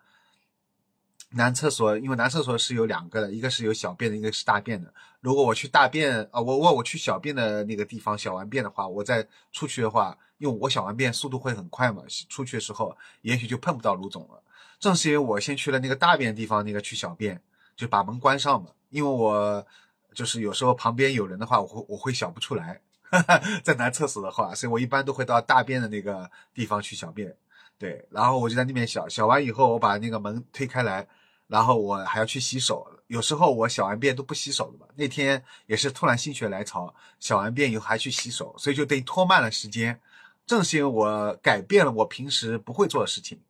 [1.31, 4.93] 男厕所，因为男厕所是有两个的，一个是有小便的，一个是大便的。
[5.21, 14.43] 如果我去大便啊，我我我去小便的那个地方小完便的话，我再出去的话，因为我小完便速度会很快嘛，出去的时候也许就碰不到卢总了。
[14.79, 17.41] 正是因为我先去了那个大便的地方，那个去小便，
[17.75, 19.67] 就把门关上嘛，因为我
[20.15, 22.81] 就是有时候旁边有人的话，我会我会小不出来。
[23.63, 27.35] 在男厕所的话，所以我一般都会到大便的那个地方去小便，
[27.79, 31.07] 对，然后我就在那边小小完以后，我把那个门推开来，
[31.47, 32.87] 然后我还要去洗手。
[33.09, 40.01] 有时候我小完便都不洗手的嘛，那天也是突然心血来潮，小完便以后还去洗手，所以就等于拖慢了时间。
[40.47, 43.41] 正是因为我改变了我平时不会做的事情，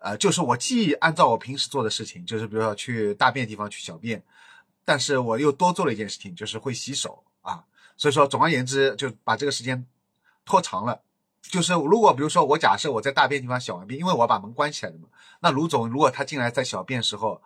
[0.00, 4.22] 呃，就是我既按照我平时做的事情，就是比如说去大便地方去小便，
[4.84, 7.64] 但是我又多做了一件事情，就是会洗手啊。
[7.96, 9.86] 所以说，总而言之，就把这个时间
[10.44, 11.00] 拖长了。
[11.50, 15.06] 就是如果比如说我假设我在大便地方小完便，因为我把门关起来的嘛，
[15.40, 17.40] 那卢总如果他进来在小便时候，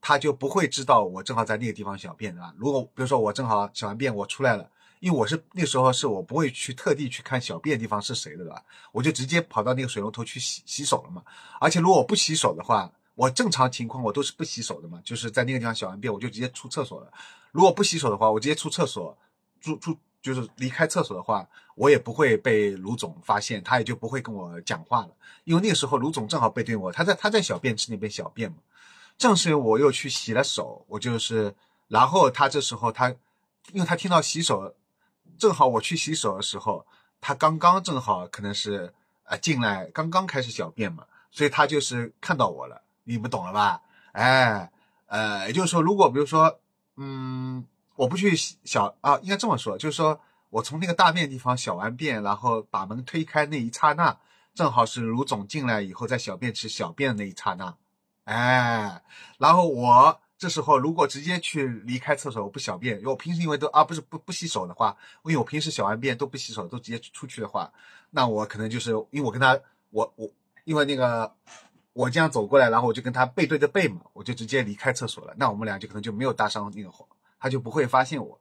[0.00, 2.52] 他就不会知道我正好在那个地方小便，对吧？
[2.58, 4.68] 如果比如说我正好小完便我出来了，
[5.00, 8.62] 因为我是那时候是我不会去特地去看小便的地方是谁的，对吧？
[8.92, 11.22] 我就直接跑到那个水龙头去洗洗手了嘛。
[11.60, 17.10] 而且如果我不洗手的话，我正常情况我都是不洗手的嘛，就是在那个地方小完便我就直接出厕所了。
[17.52, 19.16] 如果不洗手的话，我直接出厕所。
[19.58, 19.96] 出出
[20.26, 25.10] 就是离开厕所的话，我也不会被卢总发现，他也就不会跟我讲话了。
[25.44, 28.56] 因为那个时候卢总正好背对我，他在他在小便池那边小便嘛。
[29.16, 31.54] 正是我又去洗了手，我就是，
[31.86, 33.08] 然后他这时候他，
[33.70, 34.74] 因为他听到洗手，
[35.38, 36.84] 正好我去洗手的时候，
[37.20, 38.92] 他刚刚正好可能是
[39.26, 43.80] 呃进来刚刚开始小便嘛，所以他就是看到我了，你们懂了吧？
[44.10, 44.72] 哎，
[45.06, 46.58] 呃，也就是说，如果比如说，
[46.96, 47.64] 嗯。
[47.96, 54.18] 我不去小啊，应该这么说，就是说我从那个大便地方小完便，然后把门推开那一刹那，
[54.54, 57.74] 正好是卢总进来以后在小便池小便的那一刹那，
[58.24, 59.02] 哎，
[59.38, 67.72] 然后我这时候如果直接去离开厕所，我不小便，因为我平时因为都啊不是不不洗手的话，因为我平时小完便都不洗手，都直接出去的话，
[68.10, 69.58] 那我可能就是因为我跟他
[69.90, 70.30] 我我
[70.64, 71.34] 因为那个
[71.94, 77.06] 我这样走过来，然后我就跟他背对着背嘛，我就直接离开厕所了，那我们俩就可能就没有搭上那个火，
[77.46, 78.40] 他就不会发现我。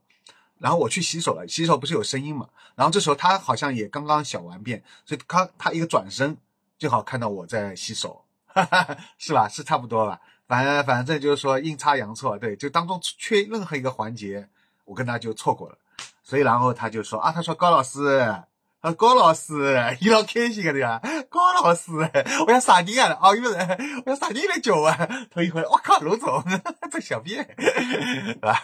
[0.57, 2.49] 然后我去洗手了，洗手不是有声音嘛？
[2.73, 6.35] 然后这时候他好像也刚刚小完便，所以他他一个转身，
[6.79, 8.25] 正好看到我在洗手，
[9.19, 9.47] 是吧？
[9.47, 10.19] 是差不多吧？
[10.47, 14.49] 反正反正就是说阴差阳错，对，就当中缺任何一个环节，
[14.85, 15.77] 我跟他就错过了。
[16.23, 18.05] 所以然后他就说啊，他说高老师，
[18.79, 20.99] 啊高老师，你老开心个对吧？
[21.29, 21.91] 高老师，
[22.47, 23.35] 我要啥人啊？
[23.35, 24.95] 有人，我要啥人来叫啊？
[25.29, 26.43] 头一回，我靠，卢总
[26.89, 28.57] 在小便， 是吧？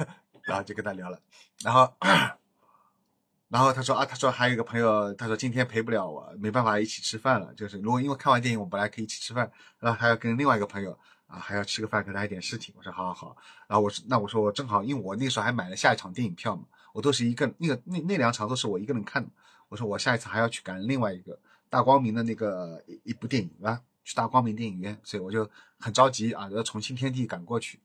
[0.44, 1.20] 然后就跟他聊了，
[1.64, 1.94] 然后，
[3.50, 7.54] 然后他说啊，他说还有一个朋友，他说今天陪不了我，没办法一起吃饭了。
[7.54, 12.74] 就是如果因为看完电影，我本来可以一起吃饭，然后还要跟另外一个朋友啊，还要吃个饭，跟他一点事情。
[12.78, 13.38] 我说好好好。
[13.68, 19.30] 然后我说那我说我正好，因为我那时候还买了下一场电影票嘛，我都是一个那个那那两场都是我一个人看的。
[19.68, 21.38] 我说我下一次还要去赶另外一个
[21.70, 27.80] 大光明的那个一一部电影啊，去大光明电影院，所以我就很着急啊，要从新天地赶过去。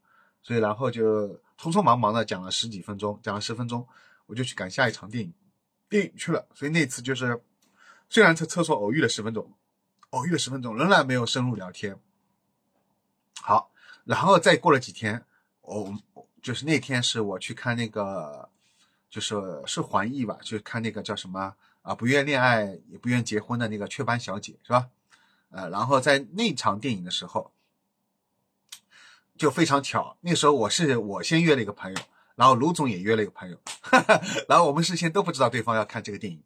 [0.47, 1.29] 所以然后就
[1.59, 3.85] 匆匆忙忙的讲了十几分钟，讲了十分钟，
[4.27, 5.35] 我就去赶下一场电影，
[5.89, 6.47] 电影去了。
[6.55, 7.43] 所以那次就是，
[8.09, 9.53] 虽然在厕所偶遇了十分钟，
[10.11, 11.99] 偶遇了十分钟，仍然没有深入聊天。
[13.43, 13.73] 好，
[14.05, 15.25] 然后再过了几天，
[15.63, 15.93] 我
[16.41, 18.49] 就是那天是我去看那个，
[19.11, 19.35] 就是
[19.67, 24.89] 是环艺吧，去看那个叫什么啊，不愿恋爱也不愿结婚的那个雀斑小姐是吧？
[25.51, 27.51] 呃，然后在那场电影的时候。
[29.37, 31.99] 就非常巧，那时候我是我先约了一个朋友，
[32.35, 36.43] 然后卢总也约了一个朋友，哈 哈然后我们事先都不知道对方要看这个电影，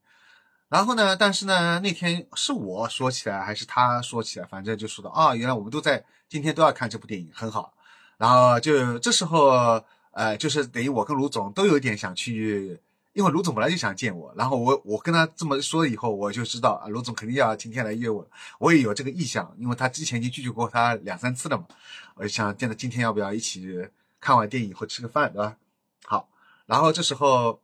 [0.68, 7.72] 然后呢，但是呢，那天是我说起来还是他说起来，反正就说到啊，原来我们都在今天都要看这部电影，很好，
[8.18, 12.80] 然后就这时候呃，就是等于我跟卢总都有点想去。
[13.12, 18.24] 因为卢总本来就想见我，然后我我跟他这么说以后，我就知道啊，卢总肯定要今天来约我，
[18.60, 21.66] 我也有这个意向，因为他之前已经拒绝过他两三次了嘛，
[22.14, 23.88] 我就想见他今天要不要一起
[24.20, 25.56] 看完电影以后吃个饭，对吧？
[26.04, 26.28] 好，
[26.66, 27.60] 然后这时候，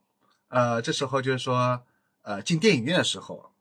[0.48, 1.80] 呃，这时候就是说，
[2.22, 3.52] 呃，进电影院的时候，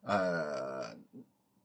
[0.00, 0.96] 呃，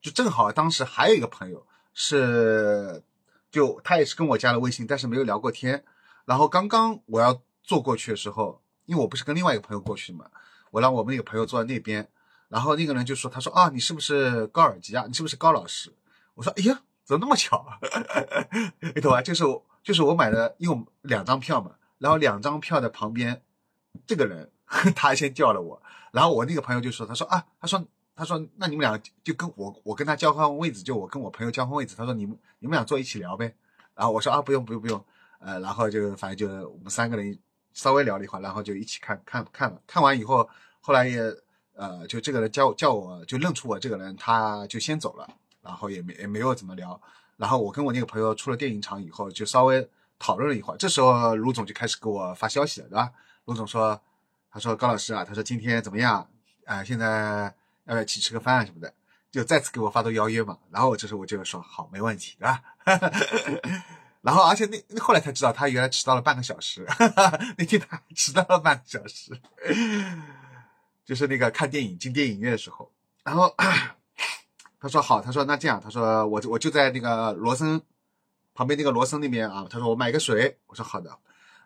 [0.02, 3.02] 就正好当时还有一个朋友是，
[3.50, 5.86] 就他也是跟我加了微信，但是没有聊过天，
[6.26, 8.60] 然后刚刚我要坐过去的时候。
[8.86, 10.26] 因为我不是跟另外一个朋友过去嘛，
[10.72, 12.08] 我让我们那个朋友坐在那边，
[12.50, 15.06] 然后那个人就说：“他说啊，你是不是高尔基啊？
[15.08, 15.94] 你是不是高老师？”
[16.36, 17.66] 我说：“哎呀，怎么那么巧？
[18.96, 19.22] 你懂吧？
[19.22, 23.42] 就是我就是我买的，因为两张票嘛，然后两张票的旁边
[24.06, 24.52] 这个人
[24.96, 31.96] 他先叫了我，然后我那个朋友就说：他说啊，他说他说那你们俩就跟我我跟他交换位置，就我跟我朋友交换位置。
[31.96, 33.54] 他说你们你们俩坐一起聊呗。
[33.96, 35.06] 然后我说啊，不用不用不用，
[35.40, 37.38] 呃，然后就反正就我们三个人。
[37.74, 39.82] 稍微聊了一会儿，然后就一起看看看了。
[39.88, 40.48] 看完以后，
[40.80, 41.22] 后来也
[41.74, 45.28] 呃，就这个人叫叫我就认出我这个人，他就先走了，
[45.62, 47.00] 然后也没也没有怎么聊。
[47.38, 50.78] 然后我跟我那个朋友出了电影场以后，就稍微讨论了一会儿。
[50.78, 53.12] 这时候卢总就开始给我发消息了，对吧？
[53.46, 54.00] 卢总说，
[54.52, 56.28] 他说高老师啊，他说今天怎么样？
[56.66, 57.54] 啊，现在
[57.86, 58.94] 要不要一起吃个饭什么的？
[59.32, 60.58] 就再次给我发到邀约嘛。
[60.70, 62.62] 然后这时候我就说好，没问题，对吧？
[64.22, 66.86] 然后，而且那后来才知道，他原来迟到了半个小时。
[66.86, 69.32] 哈 哈那天他迟到了半个小时，
[71.04, 72.92] 就是那个看电影进电影院的时候。
[73.24, 73.54] 然后
[74.80, 77.82] 他说好，他说那这样，他说我我就在那个罗森
[78.54, 79.66] 旁边那个罗森那边啊。
[79.70, 81.18] 他说我买个水，我说好的。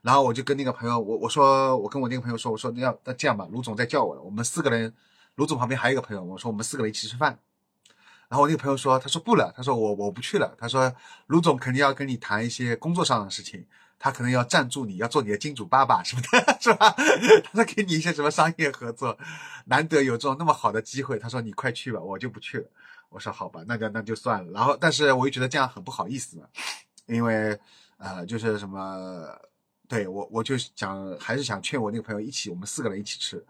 [0.01, 4.93] 然后我就跟那个朋友，我我说我跟我那个朋友说，我说那要那这样吧，卢总在叫我了，我们四个人，
[5.35, 7.37] 卢总旁边还有一个朋友，我说我们四个人一起吃饭。
[8.27, 10.55] 然后我那个朋友说：“他说不了，他说我我不去了。
[10.57, 10.93] 他说
[11.27, 13.65] 卢总肯定要跟你谈一些工作上的事情，
[13.99, 16.89] 他可能要赞助你，要做你的金主爸爸什么的， 是吧？
[17.45, 19.17] 他说给你一些什么商业合作，
[19.65, 21.19] 难得有这种那么好的机会。
[21.19, 22.67] 他说你快去吧，我就不去了。
[23.09, 24.51] 我说好吧，那就那就算了。
[24.51, 26.45] 然后，但是我又觉得这样很不好意思嘛，
[27.05, 27.57] 因为
[27.97, 29.27] 呃，就是什么，
[29.88, 33.45] 对我我就想还是想劝我那个朋友一起，我们四个人一起吃，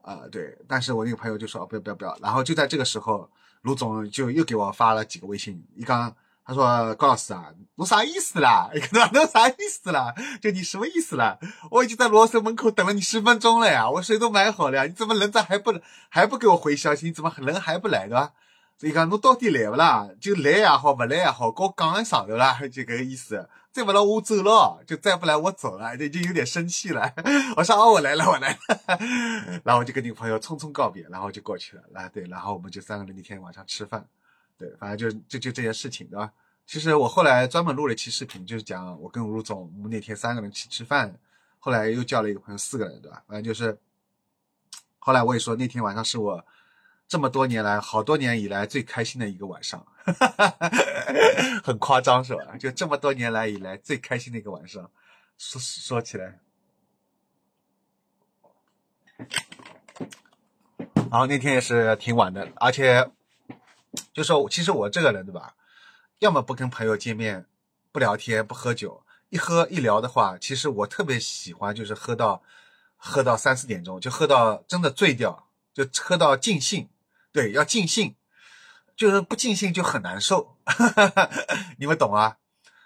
[0.00, 0.56] 啊，对。
[0.68, 2.16] 但是我那个朋友就说不要不要不要。
[2.22, 3.28] 然后就在这个时候。
[3.62, 7.46] 卢总就又给我发了几个微信，一刚他说高老师啊，
[7.76, 8.68] 我啥意思啦？
[8.74, 10.12] 一个那啥意思啦？
[10.40, 11.38] 就你什么意思啦？
[11.70, 15.72] 我已经在罗森门口等了你十分钟了呀，我水都买好了呀，你怎么人咋还不
[16.08, 17.06] 还不给我回消息？
[17.06, 18.32] 你怎么人还不来的？
[18.78, 20.08] 所以讲侬到底来勿啦？
[20.20, 22.60] 就来也好，勿来也好，跟我讲一声对伐？
[22.66, 23.48] 就搿个意思。
[23.70, 27.10] 再不来我走了，就再不来我走了，就就有点生气了。
[27.56, 28.98] 我说哦，我来了，我来了。
[29.64, 31.82] 然后我就跟女朋友匆匆告别，然后就过去了。
[31.94, 34.04] 啊，对，然后我们就三个人那天晚上吃饭，
[34.58, 36.30] 对，反正就就就这件事情，对吧？
[36.66, 41.18] 其实我后来专门录了一期视频，就是讲我跟吴总我们那天三个人去吃饭，
[41.58, 43.22] 后来又叫了一个朋友，四个人，对吧？
[43.26, 43.78] 反正就是，
[44.98, 46.44] 后来我也说那天晚上是我。
[47.12, 49.86] 这么多年来，好多年以来最开心的一个晚上，
[51.62, 52.56] 很夸张是吧？
[52.58, 54.90] 就这么多年来以来最开心的一个晚上，
[55.36, 56.38] 说说起来，
[61.10, 63.10] 然后那天也是挺晚的，而且
[64.14, 65.54] 就说其实我这个人对吧？
[66.20, 67.44] 要么不跟朋友见面，
[67.92, 72.42] 不聊天，不喝酒，一喝一聊的话，其实我特别喜欢就是喝到
[72.96, 76.88] 喝到三四点钟，就喝到真的醉掉，就喝到尽兴。
[77.32, 78.14] 对，要尽兴，
[78.94, 80.56] 就是不尽兴就很难受，
[81.78, 82.36] 你们懂啊？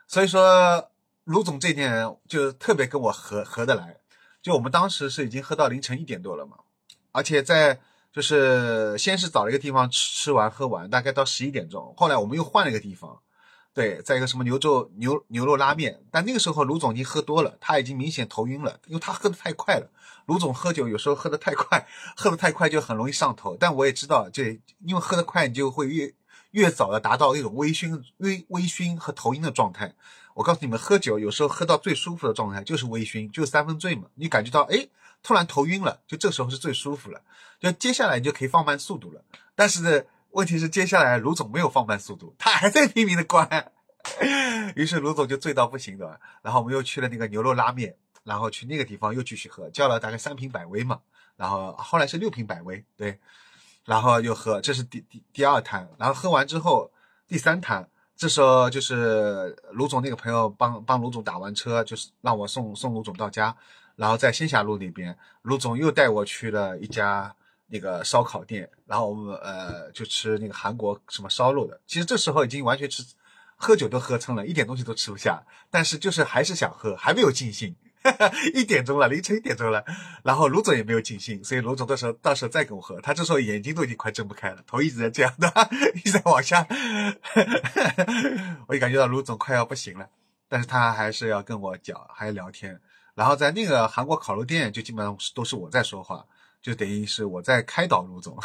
[0.07, 0.90] 所以说，
[1.24, 3.97] 卢总这点就特别跟我合合得来。
[4.40, 6.59] 就我们当时是已经喝到凌晨一点多了嘛，
[7.11, 7.80] 而且在
[8.12, 13.18] 就是先是找了一个地方吃吃完喝完，大概到十一点钟，后来我们又换了一个地方。
[13.74, 19.90] 对，在一个什么牛肉牛牛肉拉面，但那个时候卢总已经喝多了，他已经明显头晕了，因为他喝的太快了。
[20.26, 23.56] 卢总喝酒有时候喝的太快， 喝的太快就很容易上头。
[23.58, 26.12] 但我也知道，这因为喝的快，你就会越
[26.50, 29.94] 越早的达到一种微醺、微微醺和头晕的状态。
[30.34, 34.04] 我告诉你们，喝酒有时候喝到最舒服的状态就是微醺，就是三分醉嘛。
[34.14, 34.86] 你感觉到哎，
[35.22, 37.22] 突然头晕了，就这时候是最舒服了。
[37.58, 39.22] 就接下来你就可以放慢速度了。
[39.54, 40.02] 但是呢。
[40.32, 43.72] 问题是接下来卢总没有放慢速度，他还在拼命的灌，
[44.76, 46.20] 于是卢总就醉到不行的。
[46.42, 47.96] 然后我们又去了那个牛肉拉面，
[48.26, 51.00] 然后去那个地方又继续喝，叫了大概三瓶百威嘛，
[51.36, 53.18] 然后后来是六瓶百威，对，
[53.86, 56.90] 然后又喝，这是第第第二摊，然后喝完之后
[57.26, 63.56] 第三摊，这时候就是卢总那个朋友帮帮卢总打完车，就是让我送送卢总到家，
[63.94, 67.34] 然后在仙霞路那边，卢总又带我去了一家。
[67.68, 71.80] 那个烧烤店，然后我们呃就吃那个韩国什么烧肉的。
[71.84, 73.04] 其实这时候已经完全吃，
[73.56, 75.42] 喝酒都喝撑了，一点东西都吃不下。
[75.68, 77.74] 但是就是还是想喝，还没有尽兴。
[78.54, 79.84] 一点钟了，凌晨一点钟了，
[80.22, 83.00] 然后卢总也没有尽兴，所以卢总到时候到时候再跟我喝。
[83.00, 85.50] 他这时候眼睛都已经快睁不开了，头一直在这样的，
[85.94, 86.66] 一直在往下。
[88.66, 90.09] 我就感觉到卢总快要不行了，
[90.48, 92.80] 但是他还是要跟我讲，还要聊天。
[93.14, 96.24] 然后在那个韩国烤肉店，就基本上都是我在说话。
[96.62, 98.36] 就等于是我在开导卢总，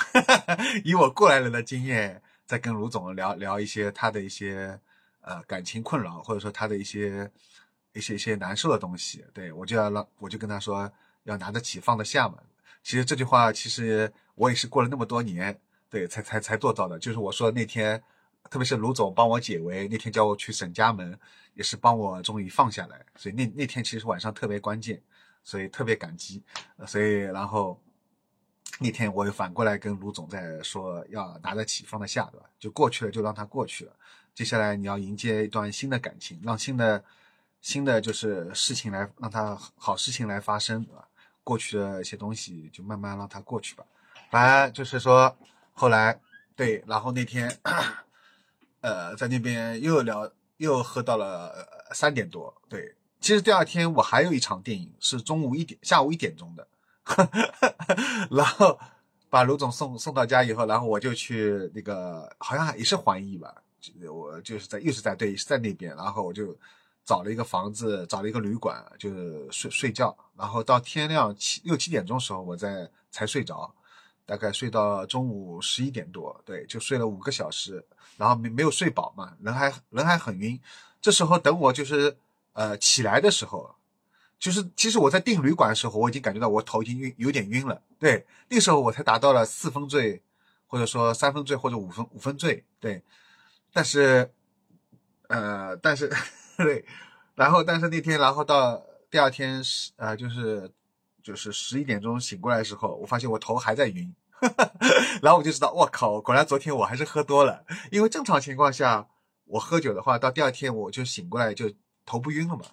[0.83, 4.79] 以我过来人的经验，在跟卢总聊聊一些他的一些
[5.21, 7.31] 呃感情困扰，或者说他的一些
[7.93, 9.25] 一些一些难受的东西。
[9.33, 10.91] 对我就要让我就跟他说
[11.23, 12.37] 要拿得起放得下嘛。
[12.83, 16.97] 其实这句话其实我也是过了那么多年，对才才才做到的。
[16.99, 18.01] 就是我说那天，
[18.49, 21.17] 特别是卢总帮我解围，那天叫我去沈家门，
[21.53, 23.05] 也是帮我终于放下来。
[23.15, 25.01] 所以那那天其实晚上特别关键，
[25.43, 26.43] 所以特别感激。
[26.87, 27.79] 所以然后。
[28.79, 32.49] 那天我又反过来跟卢总在说，要拿得起放得下，对吧？
[32.57, 33.93] 就过去了，就让它过去了。
[34.33, 37.03] 接下来你要迎接一段新的感情，让新的
[37.61, 41.07] 新的就是事情来，让它好事情来发生，对吧？
[41.43, 43.83] 过去的一些东西就慢慢让它过去吧。
[44.29, 45.35] 反正就是说，
[45.73, 46.19] 后来
[46.55, 47.55] 对，然后那天，
[48.81, 52.53] 呃，在那边又聊，又喝到了三点多。
[52.69, 56.67] 对，其实第二天我还有一场电影，是中午一点，下午一点钟的。
[58.29, 58.79] 然后
[59.29, 63.53] 把卢总送送到家以后，然后我就去那个好像也是环艺吧，
[64.09, 66.55] 我就是在又是在对是在那边，然后我就
[67.03, 73.73] 找了一个房子，找了一个旅馆，就是睡睡觉，然后到天亮七六七点钟时候，我在才睡着，
[74.25, 77.85] 大概睡到中午十一点多，对，就睡了五个小时，
[78.17, 80.59] 然后没没有睡饱嘛，人还人还很晕，
[81.01, 82.17] 这时候等我就是
[82.53, 83.75] 呃起来的时候。
[84.39, 87.79] 就是，其实我在订旅馆的时候，我已经感觉到我头已经晕，有点晕了。
[87.99, 90.19] 对，那时候我才达到了四分醉，
[90.65, 92.65] 或者说三分醉或者五分五分醉。
[92.79, 93.03] 对，
[93.71, 94.33] 但是，
[95.27, 96.11] 呃，但是，
[96.65, 96.85] 对，
[97.35, 100.71] 然后，但是那天，然后到第二天十，呃，就是
[101.23, 104.13] 就是十一点钟醒过来的时候，我发现我头还在晕，
[105.21, 107.65] 然后我就知道，我靠，果然昨天我还是喝多了。
[107.91, 109.07] 因为正常情况下，
[109.45, 111.71] 我喝酒的话，到第二天我就醒过来就
[112.05, 112.65] 头不晕了嘛。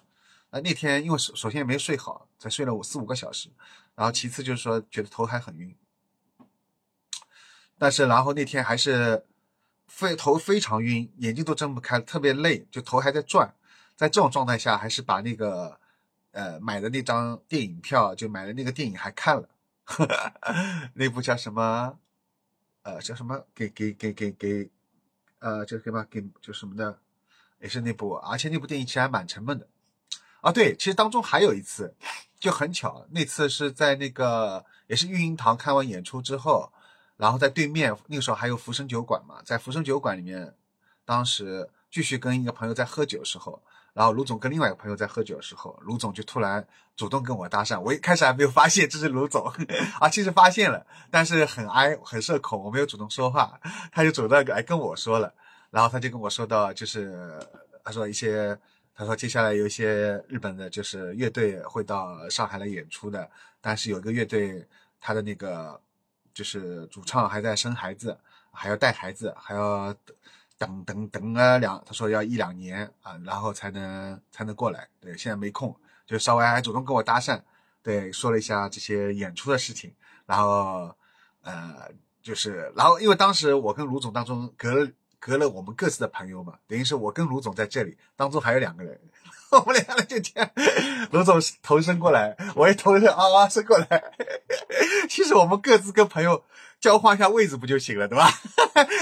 [0.51, 3.49] 啊，那天因为首首先也没睡好，才睡了五四五个小时，
[3.95, 5.75] 然后其次就是说觉得头还很晕，
[7.77, 9.27] 但是然后那天还是
[9.87, 13.53] 非头非常晕，眼睛都睁不开，特别累，就头还在转，
[13.99, 15.77] 在这种状态下还是把那个
[16.31, 19.49] 呃买的那张电影票，就买的那个电影还看了，
[20.95, 21.99] 那部叫什么？
[22.83, 24.69] 呃叫什么给给给给给
[25.39, 26.97] 呃叫什么给就什么的，
[27.59, 29.67] 也是那部，而且那部电影其实还蛮沉闷的。
[30.39, 31.93] 啊，对，其实当中还有一次，
[32.39, 36.71] 就很巧，那次是在那个也是育婴堂看完演出之后，
[37.17, 40.55] 然后在对面那个时候还有福生酒馆嘛，在福生酒馆里面，
[41.03, 43.61] 当时继续跟一个朋友在喝酒的时候，
[43.99, 49.51] 然后卢总跟另外一个朋友在喝酒的时候，卢总就突然主动跟我搭讪，我一开始还没有发现这是卢总，
[49.99, 53.59] 啊，其实发现了，但是很哀很社恐，我没有主动说话，
[53.91, 55.33] 他就主动来跟我说了，
[55.69, 57.37] 然后他就跟我说到，就是
[57.83, 58.57] 他说一些。
[58.95, 63.31] 他说：“接下来有一些日本的，就是乐队会到上海来演出的，
[63.61, 64.67] 但是有一个乐队，
[64.99, 65.79] 他的那个
[66.33, 68.17] 就是主唱还在生孩子，
[68.51, 69.95] 还要带孩子，还要
[70.59, 74.87] 等等等啊两，他说要一两年啊，然后才能才能过来。
[75.01, 77.41] 对，现在没空，就稍微还主动跟我搭讪，
[77.81, 79.91] 对，说了一下这些演出的事情，
[80.27, 80.95] 然后
[81.41, 81.89] 呃，
[82.21, 84.91] 就是然后因为当时我跟卢总当中隔了。”
[85.21, 88.97] 隔了我们各自的朋友嘛，等于是我跟卢总在这里，当中还有两个人，
[89.51, 90.49] 我们两个就这样，
[91.11, 94.01] 卢总头伸过来，我也头身啊啊伸过来，
[95.09, 96.45] 其实我们各自跟朋友
[96.79, 98.29] 交换一下位置不就行了，对吧？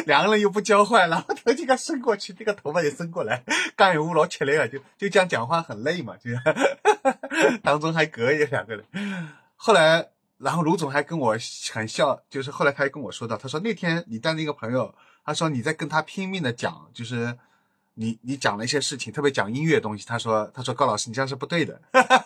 [0.05, 3.43] 两个人又不交换，然后头这个伸过去，这个头发也伸过来，
[3.75, 6.31] 干有老吃力了，就就这样讲话很累嘛，就
[7.63, 8.85] 当中还隔有两个人，
[9.55, 11.37] 后来，然后卢总还跟我
[11.71, 14.93] 很笑，就是后来他还跟我说到，他说那天你带那个朋友。
[15.29, 17.37] 他说你在跟他拼命的讲，就是
[17.95, 20.05] 你你讲了一些事情，特别讲音乐东西。
[20.07, 21.81] 他说他说高老师你这样是不对的，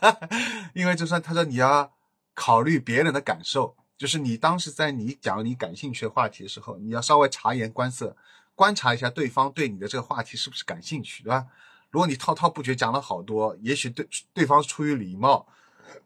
[0.76, 1.92] 因为就说他说你要
[2.36, 8.18] 考虑别人的感受，就是你当时在你讲你感兴趣的话题的时候，你要稍微察言观色，
[8.56, 11.46] 观察一下对方对你的这个话题是不是感兴趣，对吧？
[11.92, 15.46] 如果你滔滔不绝讲了好多，也许对对方出于礼貌，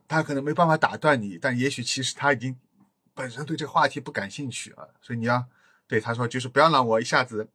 [0.10, 2.58] 他可能没办法打断你，但也许其实他已经
[3.14, 5.46] 本身对这个话题不感兴趣啊，所以你要。
[5.88, 7.48] 对他说，就是不要让我一下子，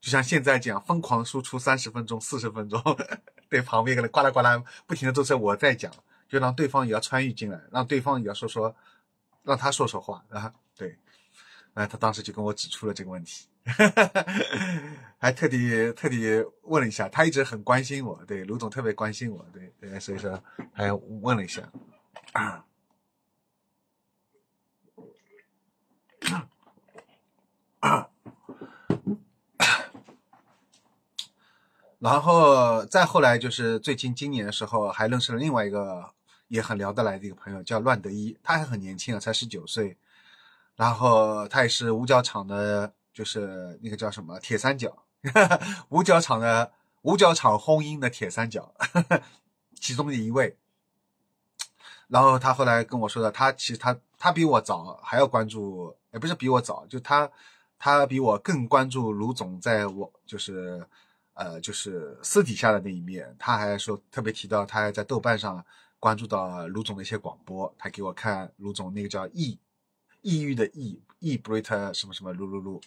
[0.00, 2.82] 就像现在这样疯狂输出三十分钟、四十分钟，
[3.50, 5.92] 对旁边一个人呱啦呱啦不停的都是我在讲，
[6.26, 8.74] 就让对方也要参与进来，让对方也要说说，
[9.42, 10.52] 让他说说话啊。
[10.76, 10.98] 对，
[11.74, 13.46] 哎，他当时就跟我指出了这个问题，
[15.18, 21.62] 还特地特地问了一下，他一直很关心我，对卢总特别关心我，对对，所以说还问了一下。
[31.98, 36.12] 然后再后来就是最近今年的时候，还认识了另外一个
[36.52, 39.96] 也很聊得来的一个朋友，叫乱德一，他还很年轻啊，才十九岁。
[40.76, 45.02] 然后他也是五角场的，就是那个叫什么铁三角，
[45.88, 48.74] 五角场的五角场婚姻的铁三角
[49.80, 50.58] 其中的一位。
[52.08, 57.30] 然后他后来跟我说的，他其实他他比我早还要关注，也不是比我早，就他
[57.78, 60.86] 他比我更关注卢总在我就是。
[61.34, 65.64] 呃，就是私底下的那一面，他还说特别提到，他还在豆瓣上
[66.02, 69.56] 关注到卢总的一些广播，他给我看卢总那个叫抑
[70.20, 72.82] 抑郁的抑抑 Brit 什么什么噜噜噜，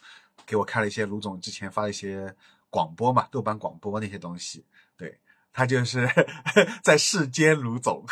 [0.45, 2.35] 给我看了一些卢总之前发的一些
[2.69, 4.65] 广播嘛，豆瓣广播那些东西，
[4.97, 5.17] 对
[5.53, 6.05] 他就是
[6.83, 8.05] 在世间卢总，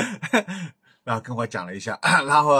[1.02, 2.58] 然后跟我讲了一下，然后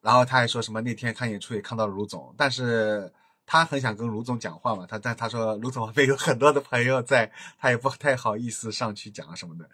[0.00, 3.12] 然后他还说什么那天看演出也看到了卢总，但是。
[3.48, 7.30] 他很想跟卢总讲话嘛，他但他说卢总旁边有很多的朋友在，
[7.60, 9.70] 他也不太好意思上去讲什么的。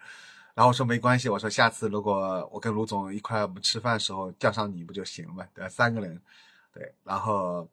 [0.53, 5.45] 然后我说没关系，我说下次如果我跟卢总一块我们吃饭的时候叫上你不就行了嘛？
[5.53, 5.67] 对？
[5.69, 6.21] 三个人，
[6.73, 7.67] 对，然后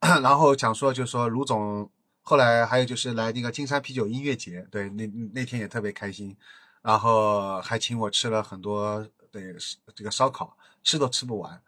[0.00, 1.90] 然后讲说就说卢总
[2.22, 6.36] 后来还有就是来那个金山啤酒音乐节，对，那那天也特别开心，
[6.82, 9.54] 然后还请我吃了很多对
[9.94, 11.60] 这个烧烤，吃都吃不完。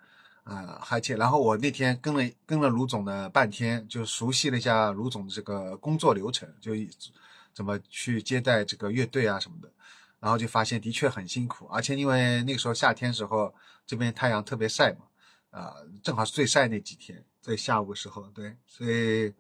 [0.45, 6.72] 啊，而且然后我那天跟了跟了卢总的半天，就熟悉了一下卢总的这个工作流程，就
[7.55, 9.70] 怎么去接待这个乐队啊什么的，
[10.20, 13.55] 然后就发现的确很辛苦，而且因为那个时候夏天时候
[13.86, 15.07] 这边太阳特别晒嘛，
[15.50, 19.32] 啊，正好是最晒那几天，在下午时候，对，所以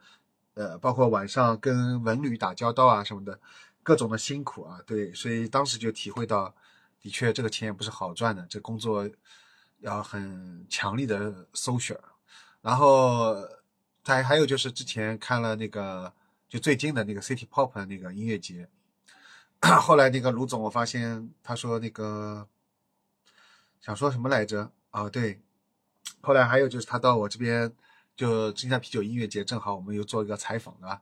[0.54, 3.38] 呃，包括晚上跟文旅打交道啊什么的，
[3.82, 6.54] 各种的辛苦啊，对，所以当时就体会到，
[7.02, 9.10] 的确这个钱也不是好赚的，这工作。
[9.80, 11.94] 要很强力的搜选，
[12.62, 13.34] 然后
[14.02, 16.10] 还还有就是之前看了那个
[16.54, 18.68] 就最近的那个 City Pop 的那个音乐节，
[19.60, 22.46] 后来那个卢总我发现他说那个
[23.80, 25.08] 想说什么来着啊？
[25.08, 25.40] 对，
[26.20, 27.74] 后来还有就是他到我这边
[28.14, 31.00] 就金山啤酒音乐节，正好我们又做一个采访的，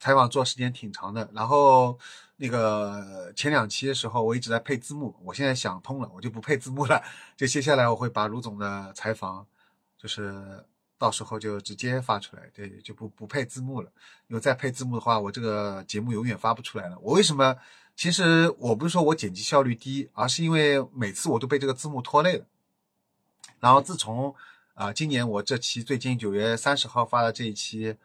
[0.00, 1.98] 采访做时间挺长的，然后。
[2.40, 7.02] 那个前两期的时候，我一直在配字幕，我现在想通了，我就不配字幕了。
[7.36, 9.44] 就接下来我会把卢总的采访
[9.96, 10.64] 就是
[10.98, 13.90] 到时候就直接发出来，对，就不不配字幕了。
[14.26, 16.98] 因为再配字幕的话，我这个节目永远发不出来了。
[17.00, 17.56] 我为什么？
[17.96, 22.46] 其实我不是说我剪辑效率低，而是因为每次我都被这个字幕拖累了。
[23.58, 24.32] 然后自从
[24.74, 27.96] 啊，今年我这期最近九月三十号发的这一期，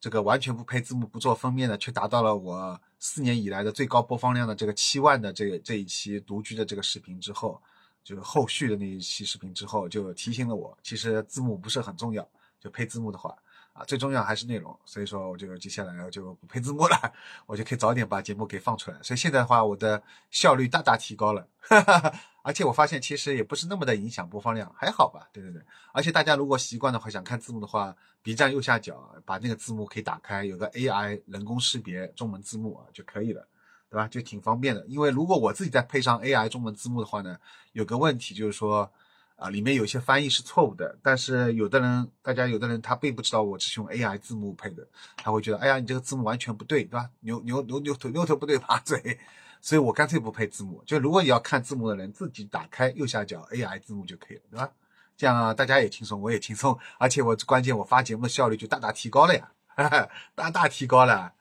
[0.00, 7.60] 这个完全不配字幕、不做封面的，却达到了我四年以来的最高播放量的这个七万的这个这一期独居的这个视频之后，
[8.04, 12.26] 就是后续的那一期视频之后，就提醒了我，其实字幕不是很重要，
[12.60, 13.36] 就配字幕的话。
[13.72, 17.12] 啊，最重要还是内容，所以说我就接下来就不配字幕了，
[17.46, 19.02] 我就可以早点把节目给放出来。
[19.02, 25.26] 所以现在的话，我的效率大大提高了，哈哈哈而且我发现其实也不是那么的影响播放量，还好吧？
[25.32, 25.62] 对对对，
[25.94, 33.48] 而且大家如果习惯的话，想看字幕的话，B 站右下角把那个字幕可以打开，有个 AI 人工识别中文字幕啊就可以了，
[33.92, 34.08] 对吧？
[34.08, 34.82] 就挺方便的。
[34.86, 37.36] 因为如果我自己再配上 AI 中文字幕的话呢，
[37.72, 38.90] 有个问题就是说。
[39.36, 44.86] 啊，里面有些翻译是错误的，但是有的人，大家有的人他并不知道我是用 AI 字幕配的，
[45.16, 47.10] 他会觉得，哎呀，你这个字幕完全不对，对吧？
[47.20, 49.18] 牛牛牛牛头牛头不对马嘴，
[49.60, 50.80] 所以我干脆不配字幕。
[50.86, 54.70] 就如果你要看字幕的人，自己打开右下角 AI 字幕就可以了，对吧？
[55.16, 61.32] 这样大家也轻松，我也轻松，而且我关键我发节目的效率就大大提高了呀，哈 哈大大提高了。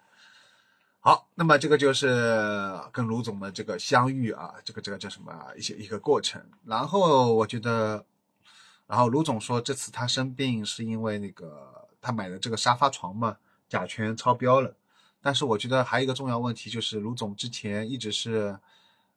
[1.04, 6.40] 好，那么这个就是跟卢总的这个相遇啊，这个这个叫什么一些一个过程。
[6.64, 8.06] 然后我觉得，
[8.86, 13.38] 然后卢总说这次他生病是因为那个他买的这个沙发床嘛，
[13.68, 14.76] 甲醛超标了。
[15.20, 18.56] 但是我觉得还有一个重要问题就是卢总之前一直是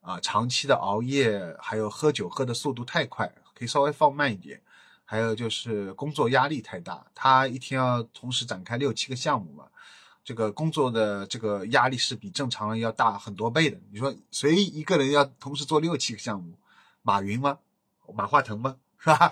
[0.01, 4.59] 啊长期的熬夜，还有喝酒喝的速度太快，可以稍微放慢一点。
[5.05, 9.67] 还有就是工作压力太大，他一天要同时展开六七个项目嘛。
[10.25, 13.79] 这个工作的这个压力是比正常人要大很多倍的。
[13.93, 16.55] 你说谁一个人要同时做六七个项目？
[17.03, 17.59] 马云吗？
[18.15, 18.79] 马化腾吗？
[18.99, 19.31] 是吧？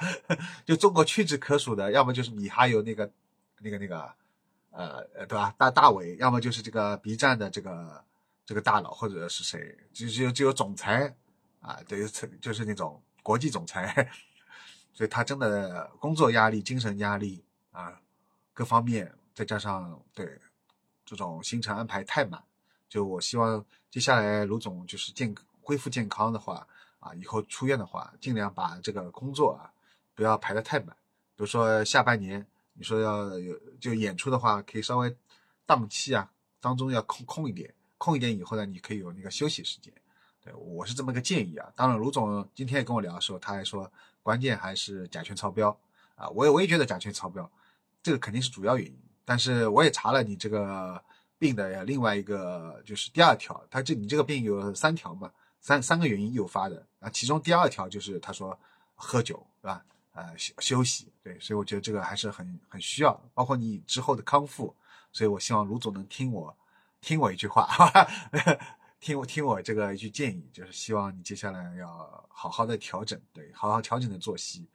[0.66, 3.10] 就中国屈指可数的，要么就是你，还有那个
[3.60, 4.12] 那个那个，
[4.70, 5.54] 呃，对吧？
[5.56, 8.04] 大大伟，要么就是这个 B 站的这个
[8.44, 9.74] 这个大佬，或者是谁？
[9.94, 11.16] 就只有只有总裁
[11.60, 12.06] 啊，对，
[12.38, 14.12] 就是那种国际总裁。
[14.92, 17.98] 所以他真的工作压力、精神压力啊，
[18.52, 20.38] 各方面再加上对。
[21.12, 22.42] 这种行程安排太满，
[22.88, 26.66] 就我希望接下来卢总就是健恢复健康的话
[27.00, 29.68] 啊，以后出院的话，尽量把这个工作啊
[30.14, 30.88] 不要排得太满。
[31.36, 35.14] 比如说下半年你说要有就演出的话，可以稍微
[35.66, 36.30] 档期啊
[36.62, 39.92] 当中要空空一点，空一点以后呢，你可以有那个休息时间。
[40.42, 41.70] 对我是这么个建议啊。
[41.76, 43.92] 当然卢总今天也跟我聊的时候，他还说
[44.22, 45.78] 关键还是甲醛超标
[46.14, 47.50] 啊，我也我也觉得甲醛超标，
[48.02, 48.98] 这个肯定是主要原因。
[49.24, 51.02] 但是我也查了你这个
[51.38, 58.58] 病的另外一个，就是第二条，他这你这个病有三条嘛，三三个原因诱发的啊，其中第二条就是他说
[58.94, 59.84] 喝酒是吧？
[60.14, 64.74] 呃休休息对，所以我觉得这个还是很很需要，包括你之后的康复，
[65.10, 66.54] 所以我希望卢总能听我
[67.00, 67.66] 听我一句话，
[69.00, 74.68] 听我听我这个一句建议，就是希望你接下来要好好的调整，对，好好调整的作息。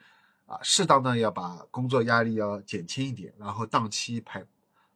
[0.48, 4.41] 啊，适当的要把工作压力要减轻一点，然后档期排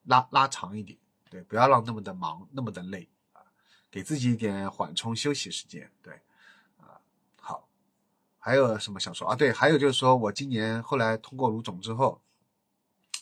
[0.06, 0.98] 拉拉长一点，
[1.30, 3.44] 对，不要让那么的忙，那么的累啊，
[3.92, 6.14] 给自己一点缓冲休息时间，对，
[6.78, 6.96] 啊，
[7.42, 7.68] 好，
[8.40, 9.36] 还有什么想说啊？
[9.36, 12.22] 对，还有就是说我今年后来通过卢总之后，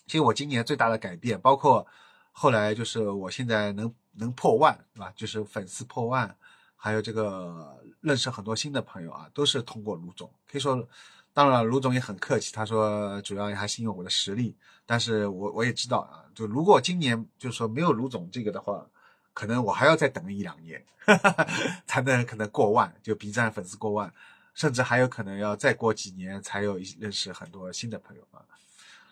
[0.06, 1.88] 其实我今年最大的改变，包括
[2.32, 5.12] 后来就是我现在能能破万，对吧？
[5.16, 6.38] 就是粉丝破万，
[6.76, 10.88] 还有这个认识很多新的朋友啊，都是通过卢总，可以说。
[11.34, 14.56] 当然，卢总也很客气，他说主要还是因为我的实力。
[14.86, 18.84] 但是我我也知道啊，就如果今年就是说没有卢总这个的话，
[19.36, 21.48] 可能我还要再等一两年哈哈
[21.86, 24.12] 才能可能过万，就 B 站粉丝过万，
[24.56, 28.42] 甚至还有可能要再过几年才有认识很多新的朋友啊。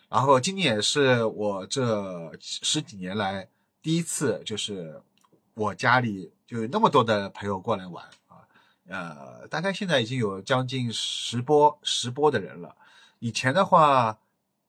[0.09, 3.47] 然后今年也是我这十几年来
[3.82, 4.99] 第一次，就是
[5.53, 8.03] 我家里就有那么多的朋友过来玩。
[8.88, 12.75] 呃，大概现在已经有将近十波十波的人了。
[13.19, 14.17] 以前的话，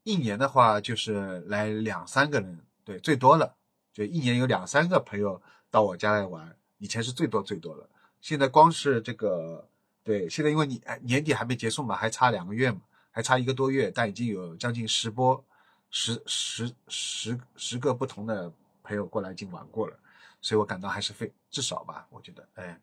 [0.02, 3.54] 一年的话就是来两三个人，对，最多了，
[3.92, 5.40] 就一年有两三个朋友
[5.70, 6.56] 到我家来玩。
[6.78, 7.88] 以前是最多最多的，
[8.20, 9.68] 现在光是这个，
[10.02, 15.44] 对，现在因为你年底还没结束嘛，还差两个月嘛，还差一个多月，但已经有将近十波
[15.90, 18.52] 十十十十个不同的
[18.82, 19.96] 朋友过来已经玩过了，
[20.40, 22.80] 所以我感到还是非至少吧，我觉得，哎。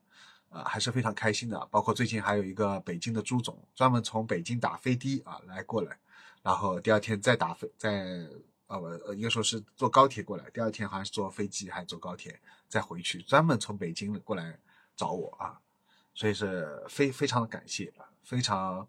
[0.49, 1.67] 啊，还是非常开心的。
[1.71, 5.97] 包括最近还有一个北京的朱总，专门从北京打飞的啊来过来，
[6.41, 8.27] 然后第二天再打飞，再
[8.67, 14.57] 呃应该说是坐高铁过来，第二天好像是坐飞机还是坐高铁再回去，专门从北京过来
[14.95, 15.59] 找我啊，
[16.13, 17.93] 所以是非非常的感谢，
[18.23, 18.87] 非常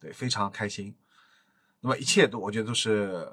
[0.00, 0.94] 对非常开心。
[1.80, 3.30] 那么一切都我觉得都是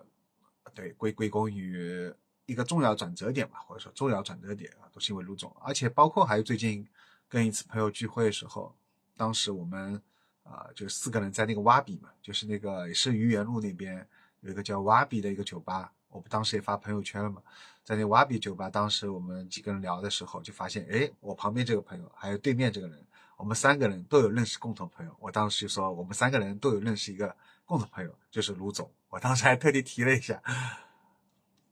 [0.73, 2.13] 对归归功于
[2.45, 6.85] 一个重要转折点吧，或者说重要转折点啊，都是因为卢总，而且包括还有最近
[7.31, 8.75] 跟一次朋友聚会的时候，
[9.15, 10.01] 当时我们
[10.43, 14.05] 啊就四个人在那个挖比嘛，就是那个也是愚园路那边
[14.41, 17.41] 有一个叫挖比的一个酒吧，我不当时也发朋友圈了嘛，
[17.85, 23.07] 在那挖比酒吧，当时我们几个人聊的时候就发现，哎，我旁边这个朋友还有对面这个人。
[23.37, 27.33] 我们三个人都有认识共同朋友，我当时就说我们三个人都有认识一个
[27.65, 28.91] 共同朋友，就是卢总。
[29.09, 30.39] 我当时还特地提了一下，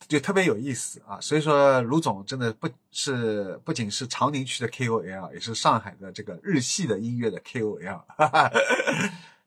[0.08, 1.20] 就特别有意思啊。
[1.22, 8.52] 所以说，卢总真的不是不仅是长宁区的 KOL，也是上海的这个日系的音乐的 KOL，哈哈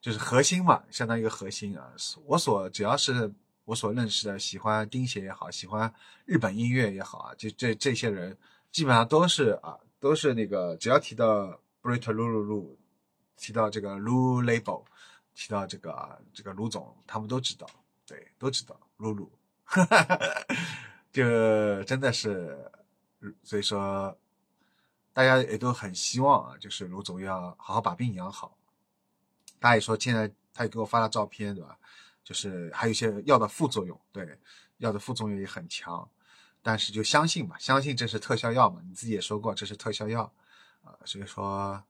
[0.01, 1.93] 就是核心嘛，相当于一个核心啊。
[2.27, 3.33] 我所只要是
[3.65, 5.93] 我所认识的喜欢钉鞋也好，喜欢
[6.25, 8.37] 日本音乐也好啊，就这这些人
[8.71, 11.59] 基本上都是啊，都是那个只要提到。
[11.83, 12.77] Brit Lu Lu
[13.37, 14.85] 提到这个 Lu Label，
[15.35, 17.67] 提到这个这个卢总，他们都知道，
[18.07, 19.29] 对，都知道 Lu Lu，
[19.65, 20.19] 哈哈哈
[21.13, 22.71] 就真的是，
[23.43, 24.17] 所以说
[25.13, 28.57] 大家也都很希望啊，就是卢总要好好把病养好。
[29.61, 31.79] 他也说现在他也给我发了照片，对吧？
[32.25, 34.39] 就是还有一些药的副作用，对，
[34.79, 36.09] 药的副作用也很强，
[36.63, 40.33] 但是就相信吧，相信这是特效药嘛，你自己也说过这是特效药。
[40.85, 41.81] 啊，所以说，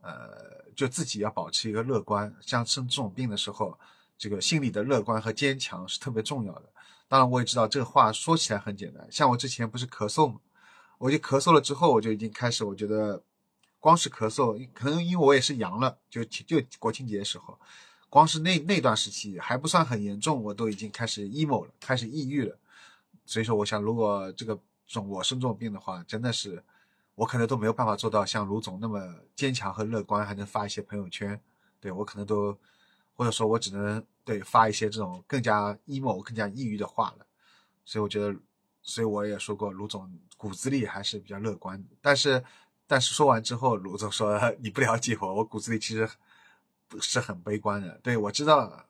[0.00, 3.78] 呃，就自己要保持一个乐观，像生这种病的时候，
[4.16, 6.62] 这个心理的乐观和坚强是特别重要的。
[7.10, 10.38] 当然，我也知道这个话说起来很简单，像我之前不是咳嗽嘛，
[10.98, 13.20] 我就咳嗽了之后，我就已经开始，我觉得
[13.80, 17.58] 光是咳嗽，可能因为我也是阳了，就就国庆节的时候，
[18.08, 22.56] 光是那那段时期还不算很严重，我都已经开始 emo 了，开始抑郁了。
[23.26, 24.56] 所以说，我想如果这个
[24.86, 26.62] 种我生这种病的话，真的是。
[27.16, 28.98] 我可能都没有办法做到像卢总那么
[29.36, 31.38] 坚强和乐观，还能发一些朋友圈。
[31.78, 32.56] 对我可能都，
[33.14, 37.26] 或者说我只能对发一些这种更加 emo、更加抑郁的话了。
[37.84, 38.34] 所以我觉得，
[38.82, 41.82] 所以我也说过，卢总骨子里还是比较乐观。
[42.00, 42.42] 但是，
[42.86, 46.08] 但是说完之后，卢总说 你不了解我，我骨子里其实
[46.88, 47.98] 不是很悲观的。
[48.02, 48.86] 对我知道，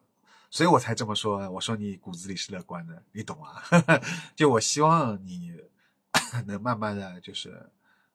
[0.51, 1.51] 所以我才这么说。
[1.51, 3.63] 我说你骨子里是乐观的，你懂啊？
[4.37, 5.55] 就我希望你
[6.47, 7.71] 能慢慢的就是。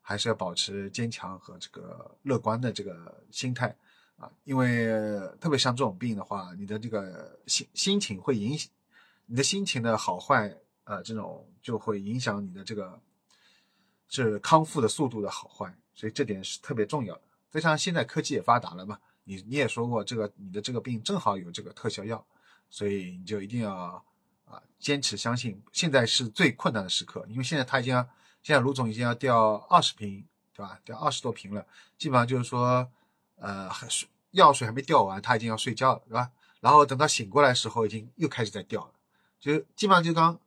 [0.07, 3.75] 还是要保持坚强和这个乐观的这个心态
[4.17, 4.87] 啊，因为
[5.39, 8.69] 特别像这种病的话，你的这个心心情会影响
[9.25, 10.55] 你的心情的好坏，
[10.85, 12.99] 呃，这种就会影响你的这个
[14.07, 17.21] 是康复的速度的好坏，所以这点是特别重要的。
[17.49, 22.25] 再加上现在科技也发达了嘛，你你也说过这个你的这个病正好有这个特效药，
[22.69, 24.03] 所以你就一定要
[24.45, 28.05] 啊坚持相信，现在是最困难的时刻，因为现在他已经。
[28.45, 30.79] 现在卢总已经要掉二十瓶，对吧？
[30.85, 31.65] 掉二十多瓶了，
[31.97, 32.87] 基本上就是说，
[33.35, 36.31] 呃，水药水还没掉完，他已经要睡觉了，对吧？
[36.59, 38.91] 然后等到醒过来的时候，已经又开始在掉了，
[39.39, 40.39] 就基本上就刚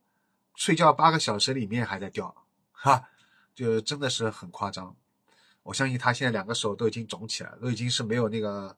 [0.55, 2.35] 睡觉八个小时里面还在掉，
[2.73, 3.09] 哈，
[3.55, 4.97] 就真的是很夸张。
[5.63, 8.77] 我相信他现在两个手都已经肿起来，都已经是没有那个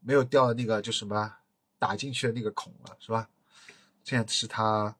[0.00, 1.36] 没有掉的那个就什么
[1.78, 3.28] 打进去的那个孔了，是吧？
[4.02, 4.96] 现在是他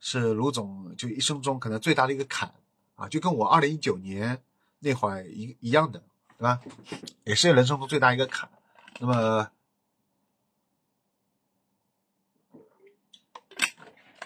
[0.00, 2.52] 是卢总就一生中可能最大的一个坎。
[2.94, 4.40] 啊，就跟我二零一九年
[4.78, 6.00] 那会儿一一样的，
[6.42, 6.60] 对吧？
[7.22, 8.50] 也是人生中最大一个坎。
[8.98, 9.48] 那么，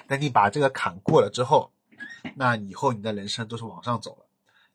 [0.09, 1.71] 等你把这个坎过了之后，
[2.37, 4.27] 那以后你的人生都是往上走了，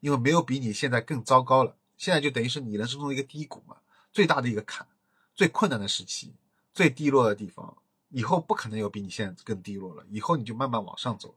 [0.01, 1.75] 因为没有比你现在更糟糕了。
[1.97, 3.77] 现在就等于是你人生中的一个低谷嘛，
[4.11, 4.87] 最大的一个坎，
[5.33, 6.35] 最困难的时期，
[6.75, 7.75] 最低落的地方，
[8.09, 10.05] 以后不可能有比你现在更低落了。
[10.11, 11.35] 以后你就慢慢往上走。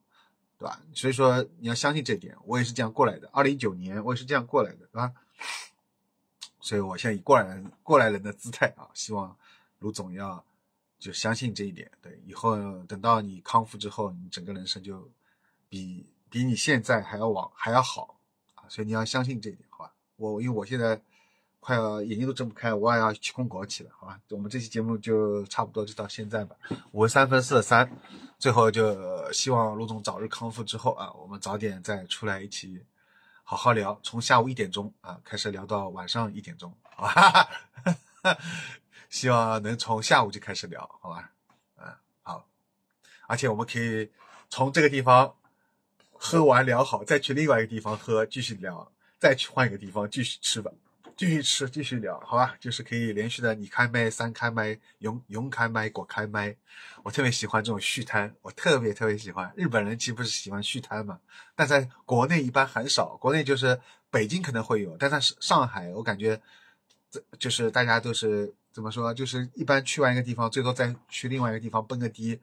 [0.58, 0.82] 对吧？
[0.92, 3.30] 所以说你要相信这点，我也是这样过来的。
[3.32, 5.14] 二零一九年我也是这样过来的，对吧？
[6.64, 9.36] 所以我现在以过来人、过来人的姿态啊，希望
[9.80, 10.42] 卢总要
[10.98, 11.90] 就相信这一点。
[12.00, 15.06] 对，以后等到你康复之后，你整个人生就
[15.68, 18.18] 比比你现在还要往还要好
[18.54, 18.64] 啊！
[18.66, 19.92] 所以你要相信这一点，好吧？
[20.16, 20.98] 我因为我现在
[21.60, 24.18] 快要眼睛都睁不开，我也要去空国企了，好吧？
[24.30, 26.56] 我们这期节目就差不多就到现在吧，
[26.92, 27.86] 五十三分四十三。
[28.38, 32.82] 最后就希望卢总早日康复之后啊，我们早点再出来一起
[33.46, 37.48] 好好聊，从下午一点钟啊开始聊到晚上一点钟，好吧？
[39.10, 41.30] 希望能从下午就开始聊，好吧？
[41.76, 42.48] 嗯，好。
[43.28, 44.10] 而且我们可以
[44.48, 45.36] 从这个地方
[46.12, 50.72] 喝完聊好，再去另外一个地方喝，继续聊，再去换一个地方继续吃吧。
[51.16, 52.56] 继续吃，继续聊，好吧？
[52.58, 56.56] 就是可以连续的，你开麦，三开麦，勇勇开麦，果开麦。
[57.04, 59.52] 我特别喜欢这种续摊，我特别特别喜欢。
[59.56, 61.20] 日本人岂不是喜欢续摊嘛？
[61.54, 66.40] 但在国内一般很少，国内就是北京可能会有，但在上海，我感觉
[67.10, 69.14] 这就是大家都是怎么说？
[69.14, 72.40] 就是一般去完一个地方，最多再去另外一个地方蹦个迪，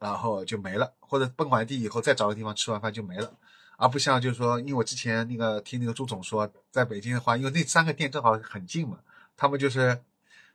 [0.00, 3.32] 然后就没了，或者蹦完迪以后再找个地方吃完饭就没了，
[3.76, 8.98] 而不像就是说，因为我之前那个听那个朱总说，在北京的话，因为那三个店正好很近嘛，
[9.36, 9.98] 他们就是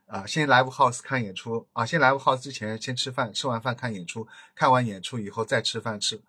[0.06, 6.22] 啊，先 live house 看演出啊，先 live house 之前先吃饭，吃完饭看演出，看完演出以后再吃饭吃。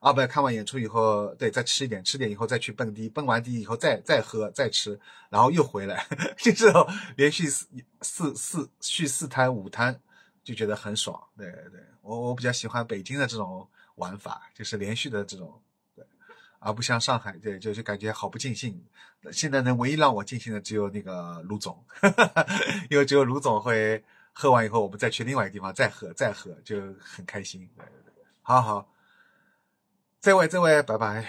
[0.00, 6.86] 啊，不，看完演出以后，对，再吃一点，吃点以后再去蹦迪，蹦完迪以后再再喝再吃，然后又回来， 就这种
[7.16, 7.66] 连续四
[8.02, 9.98] 四四续四摊五摊，
[10.44, 11.18] 就觉得很爽。
[11.38, 15.58] 对对，我我比较喜欢北京的这种玩法，就是连续的这种，
[16.64, 18.82] 而不像上海，对，就就感觉好不尽兴。
[19.30, 21.84] 现在能唯一让我尽兴的只有那个卢总，
[22.90, 24.02] 因为只有卢总会
[24.32, 27.68] 喝完以后，我们再去另外一个地方再喝再喝，就很开心。
[28.42, 28.90] 好好。
[30.20, 31.26] 这位，这位，拜拜。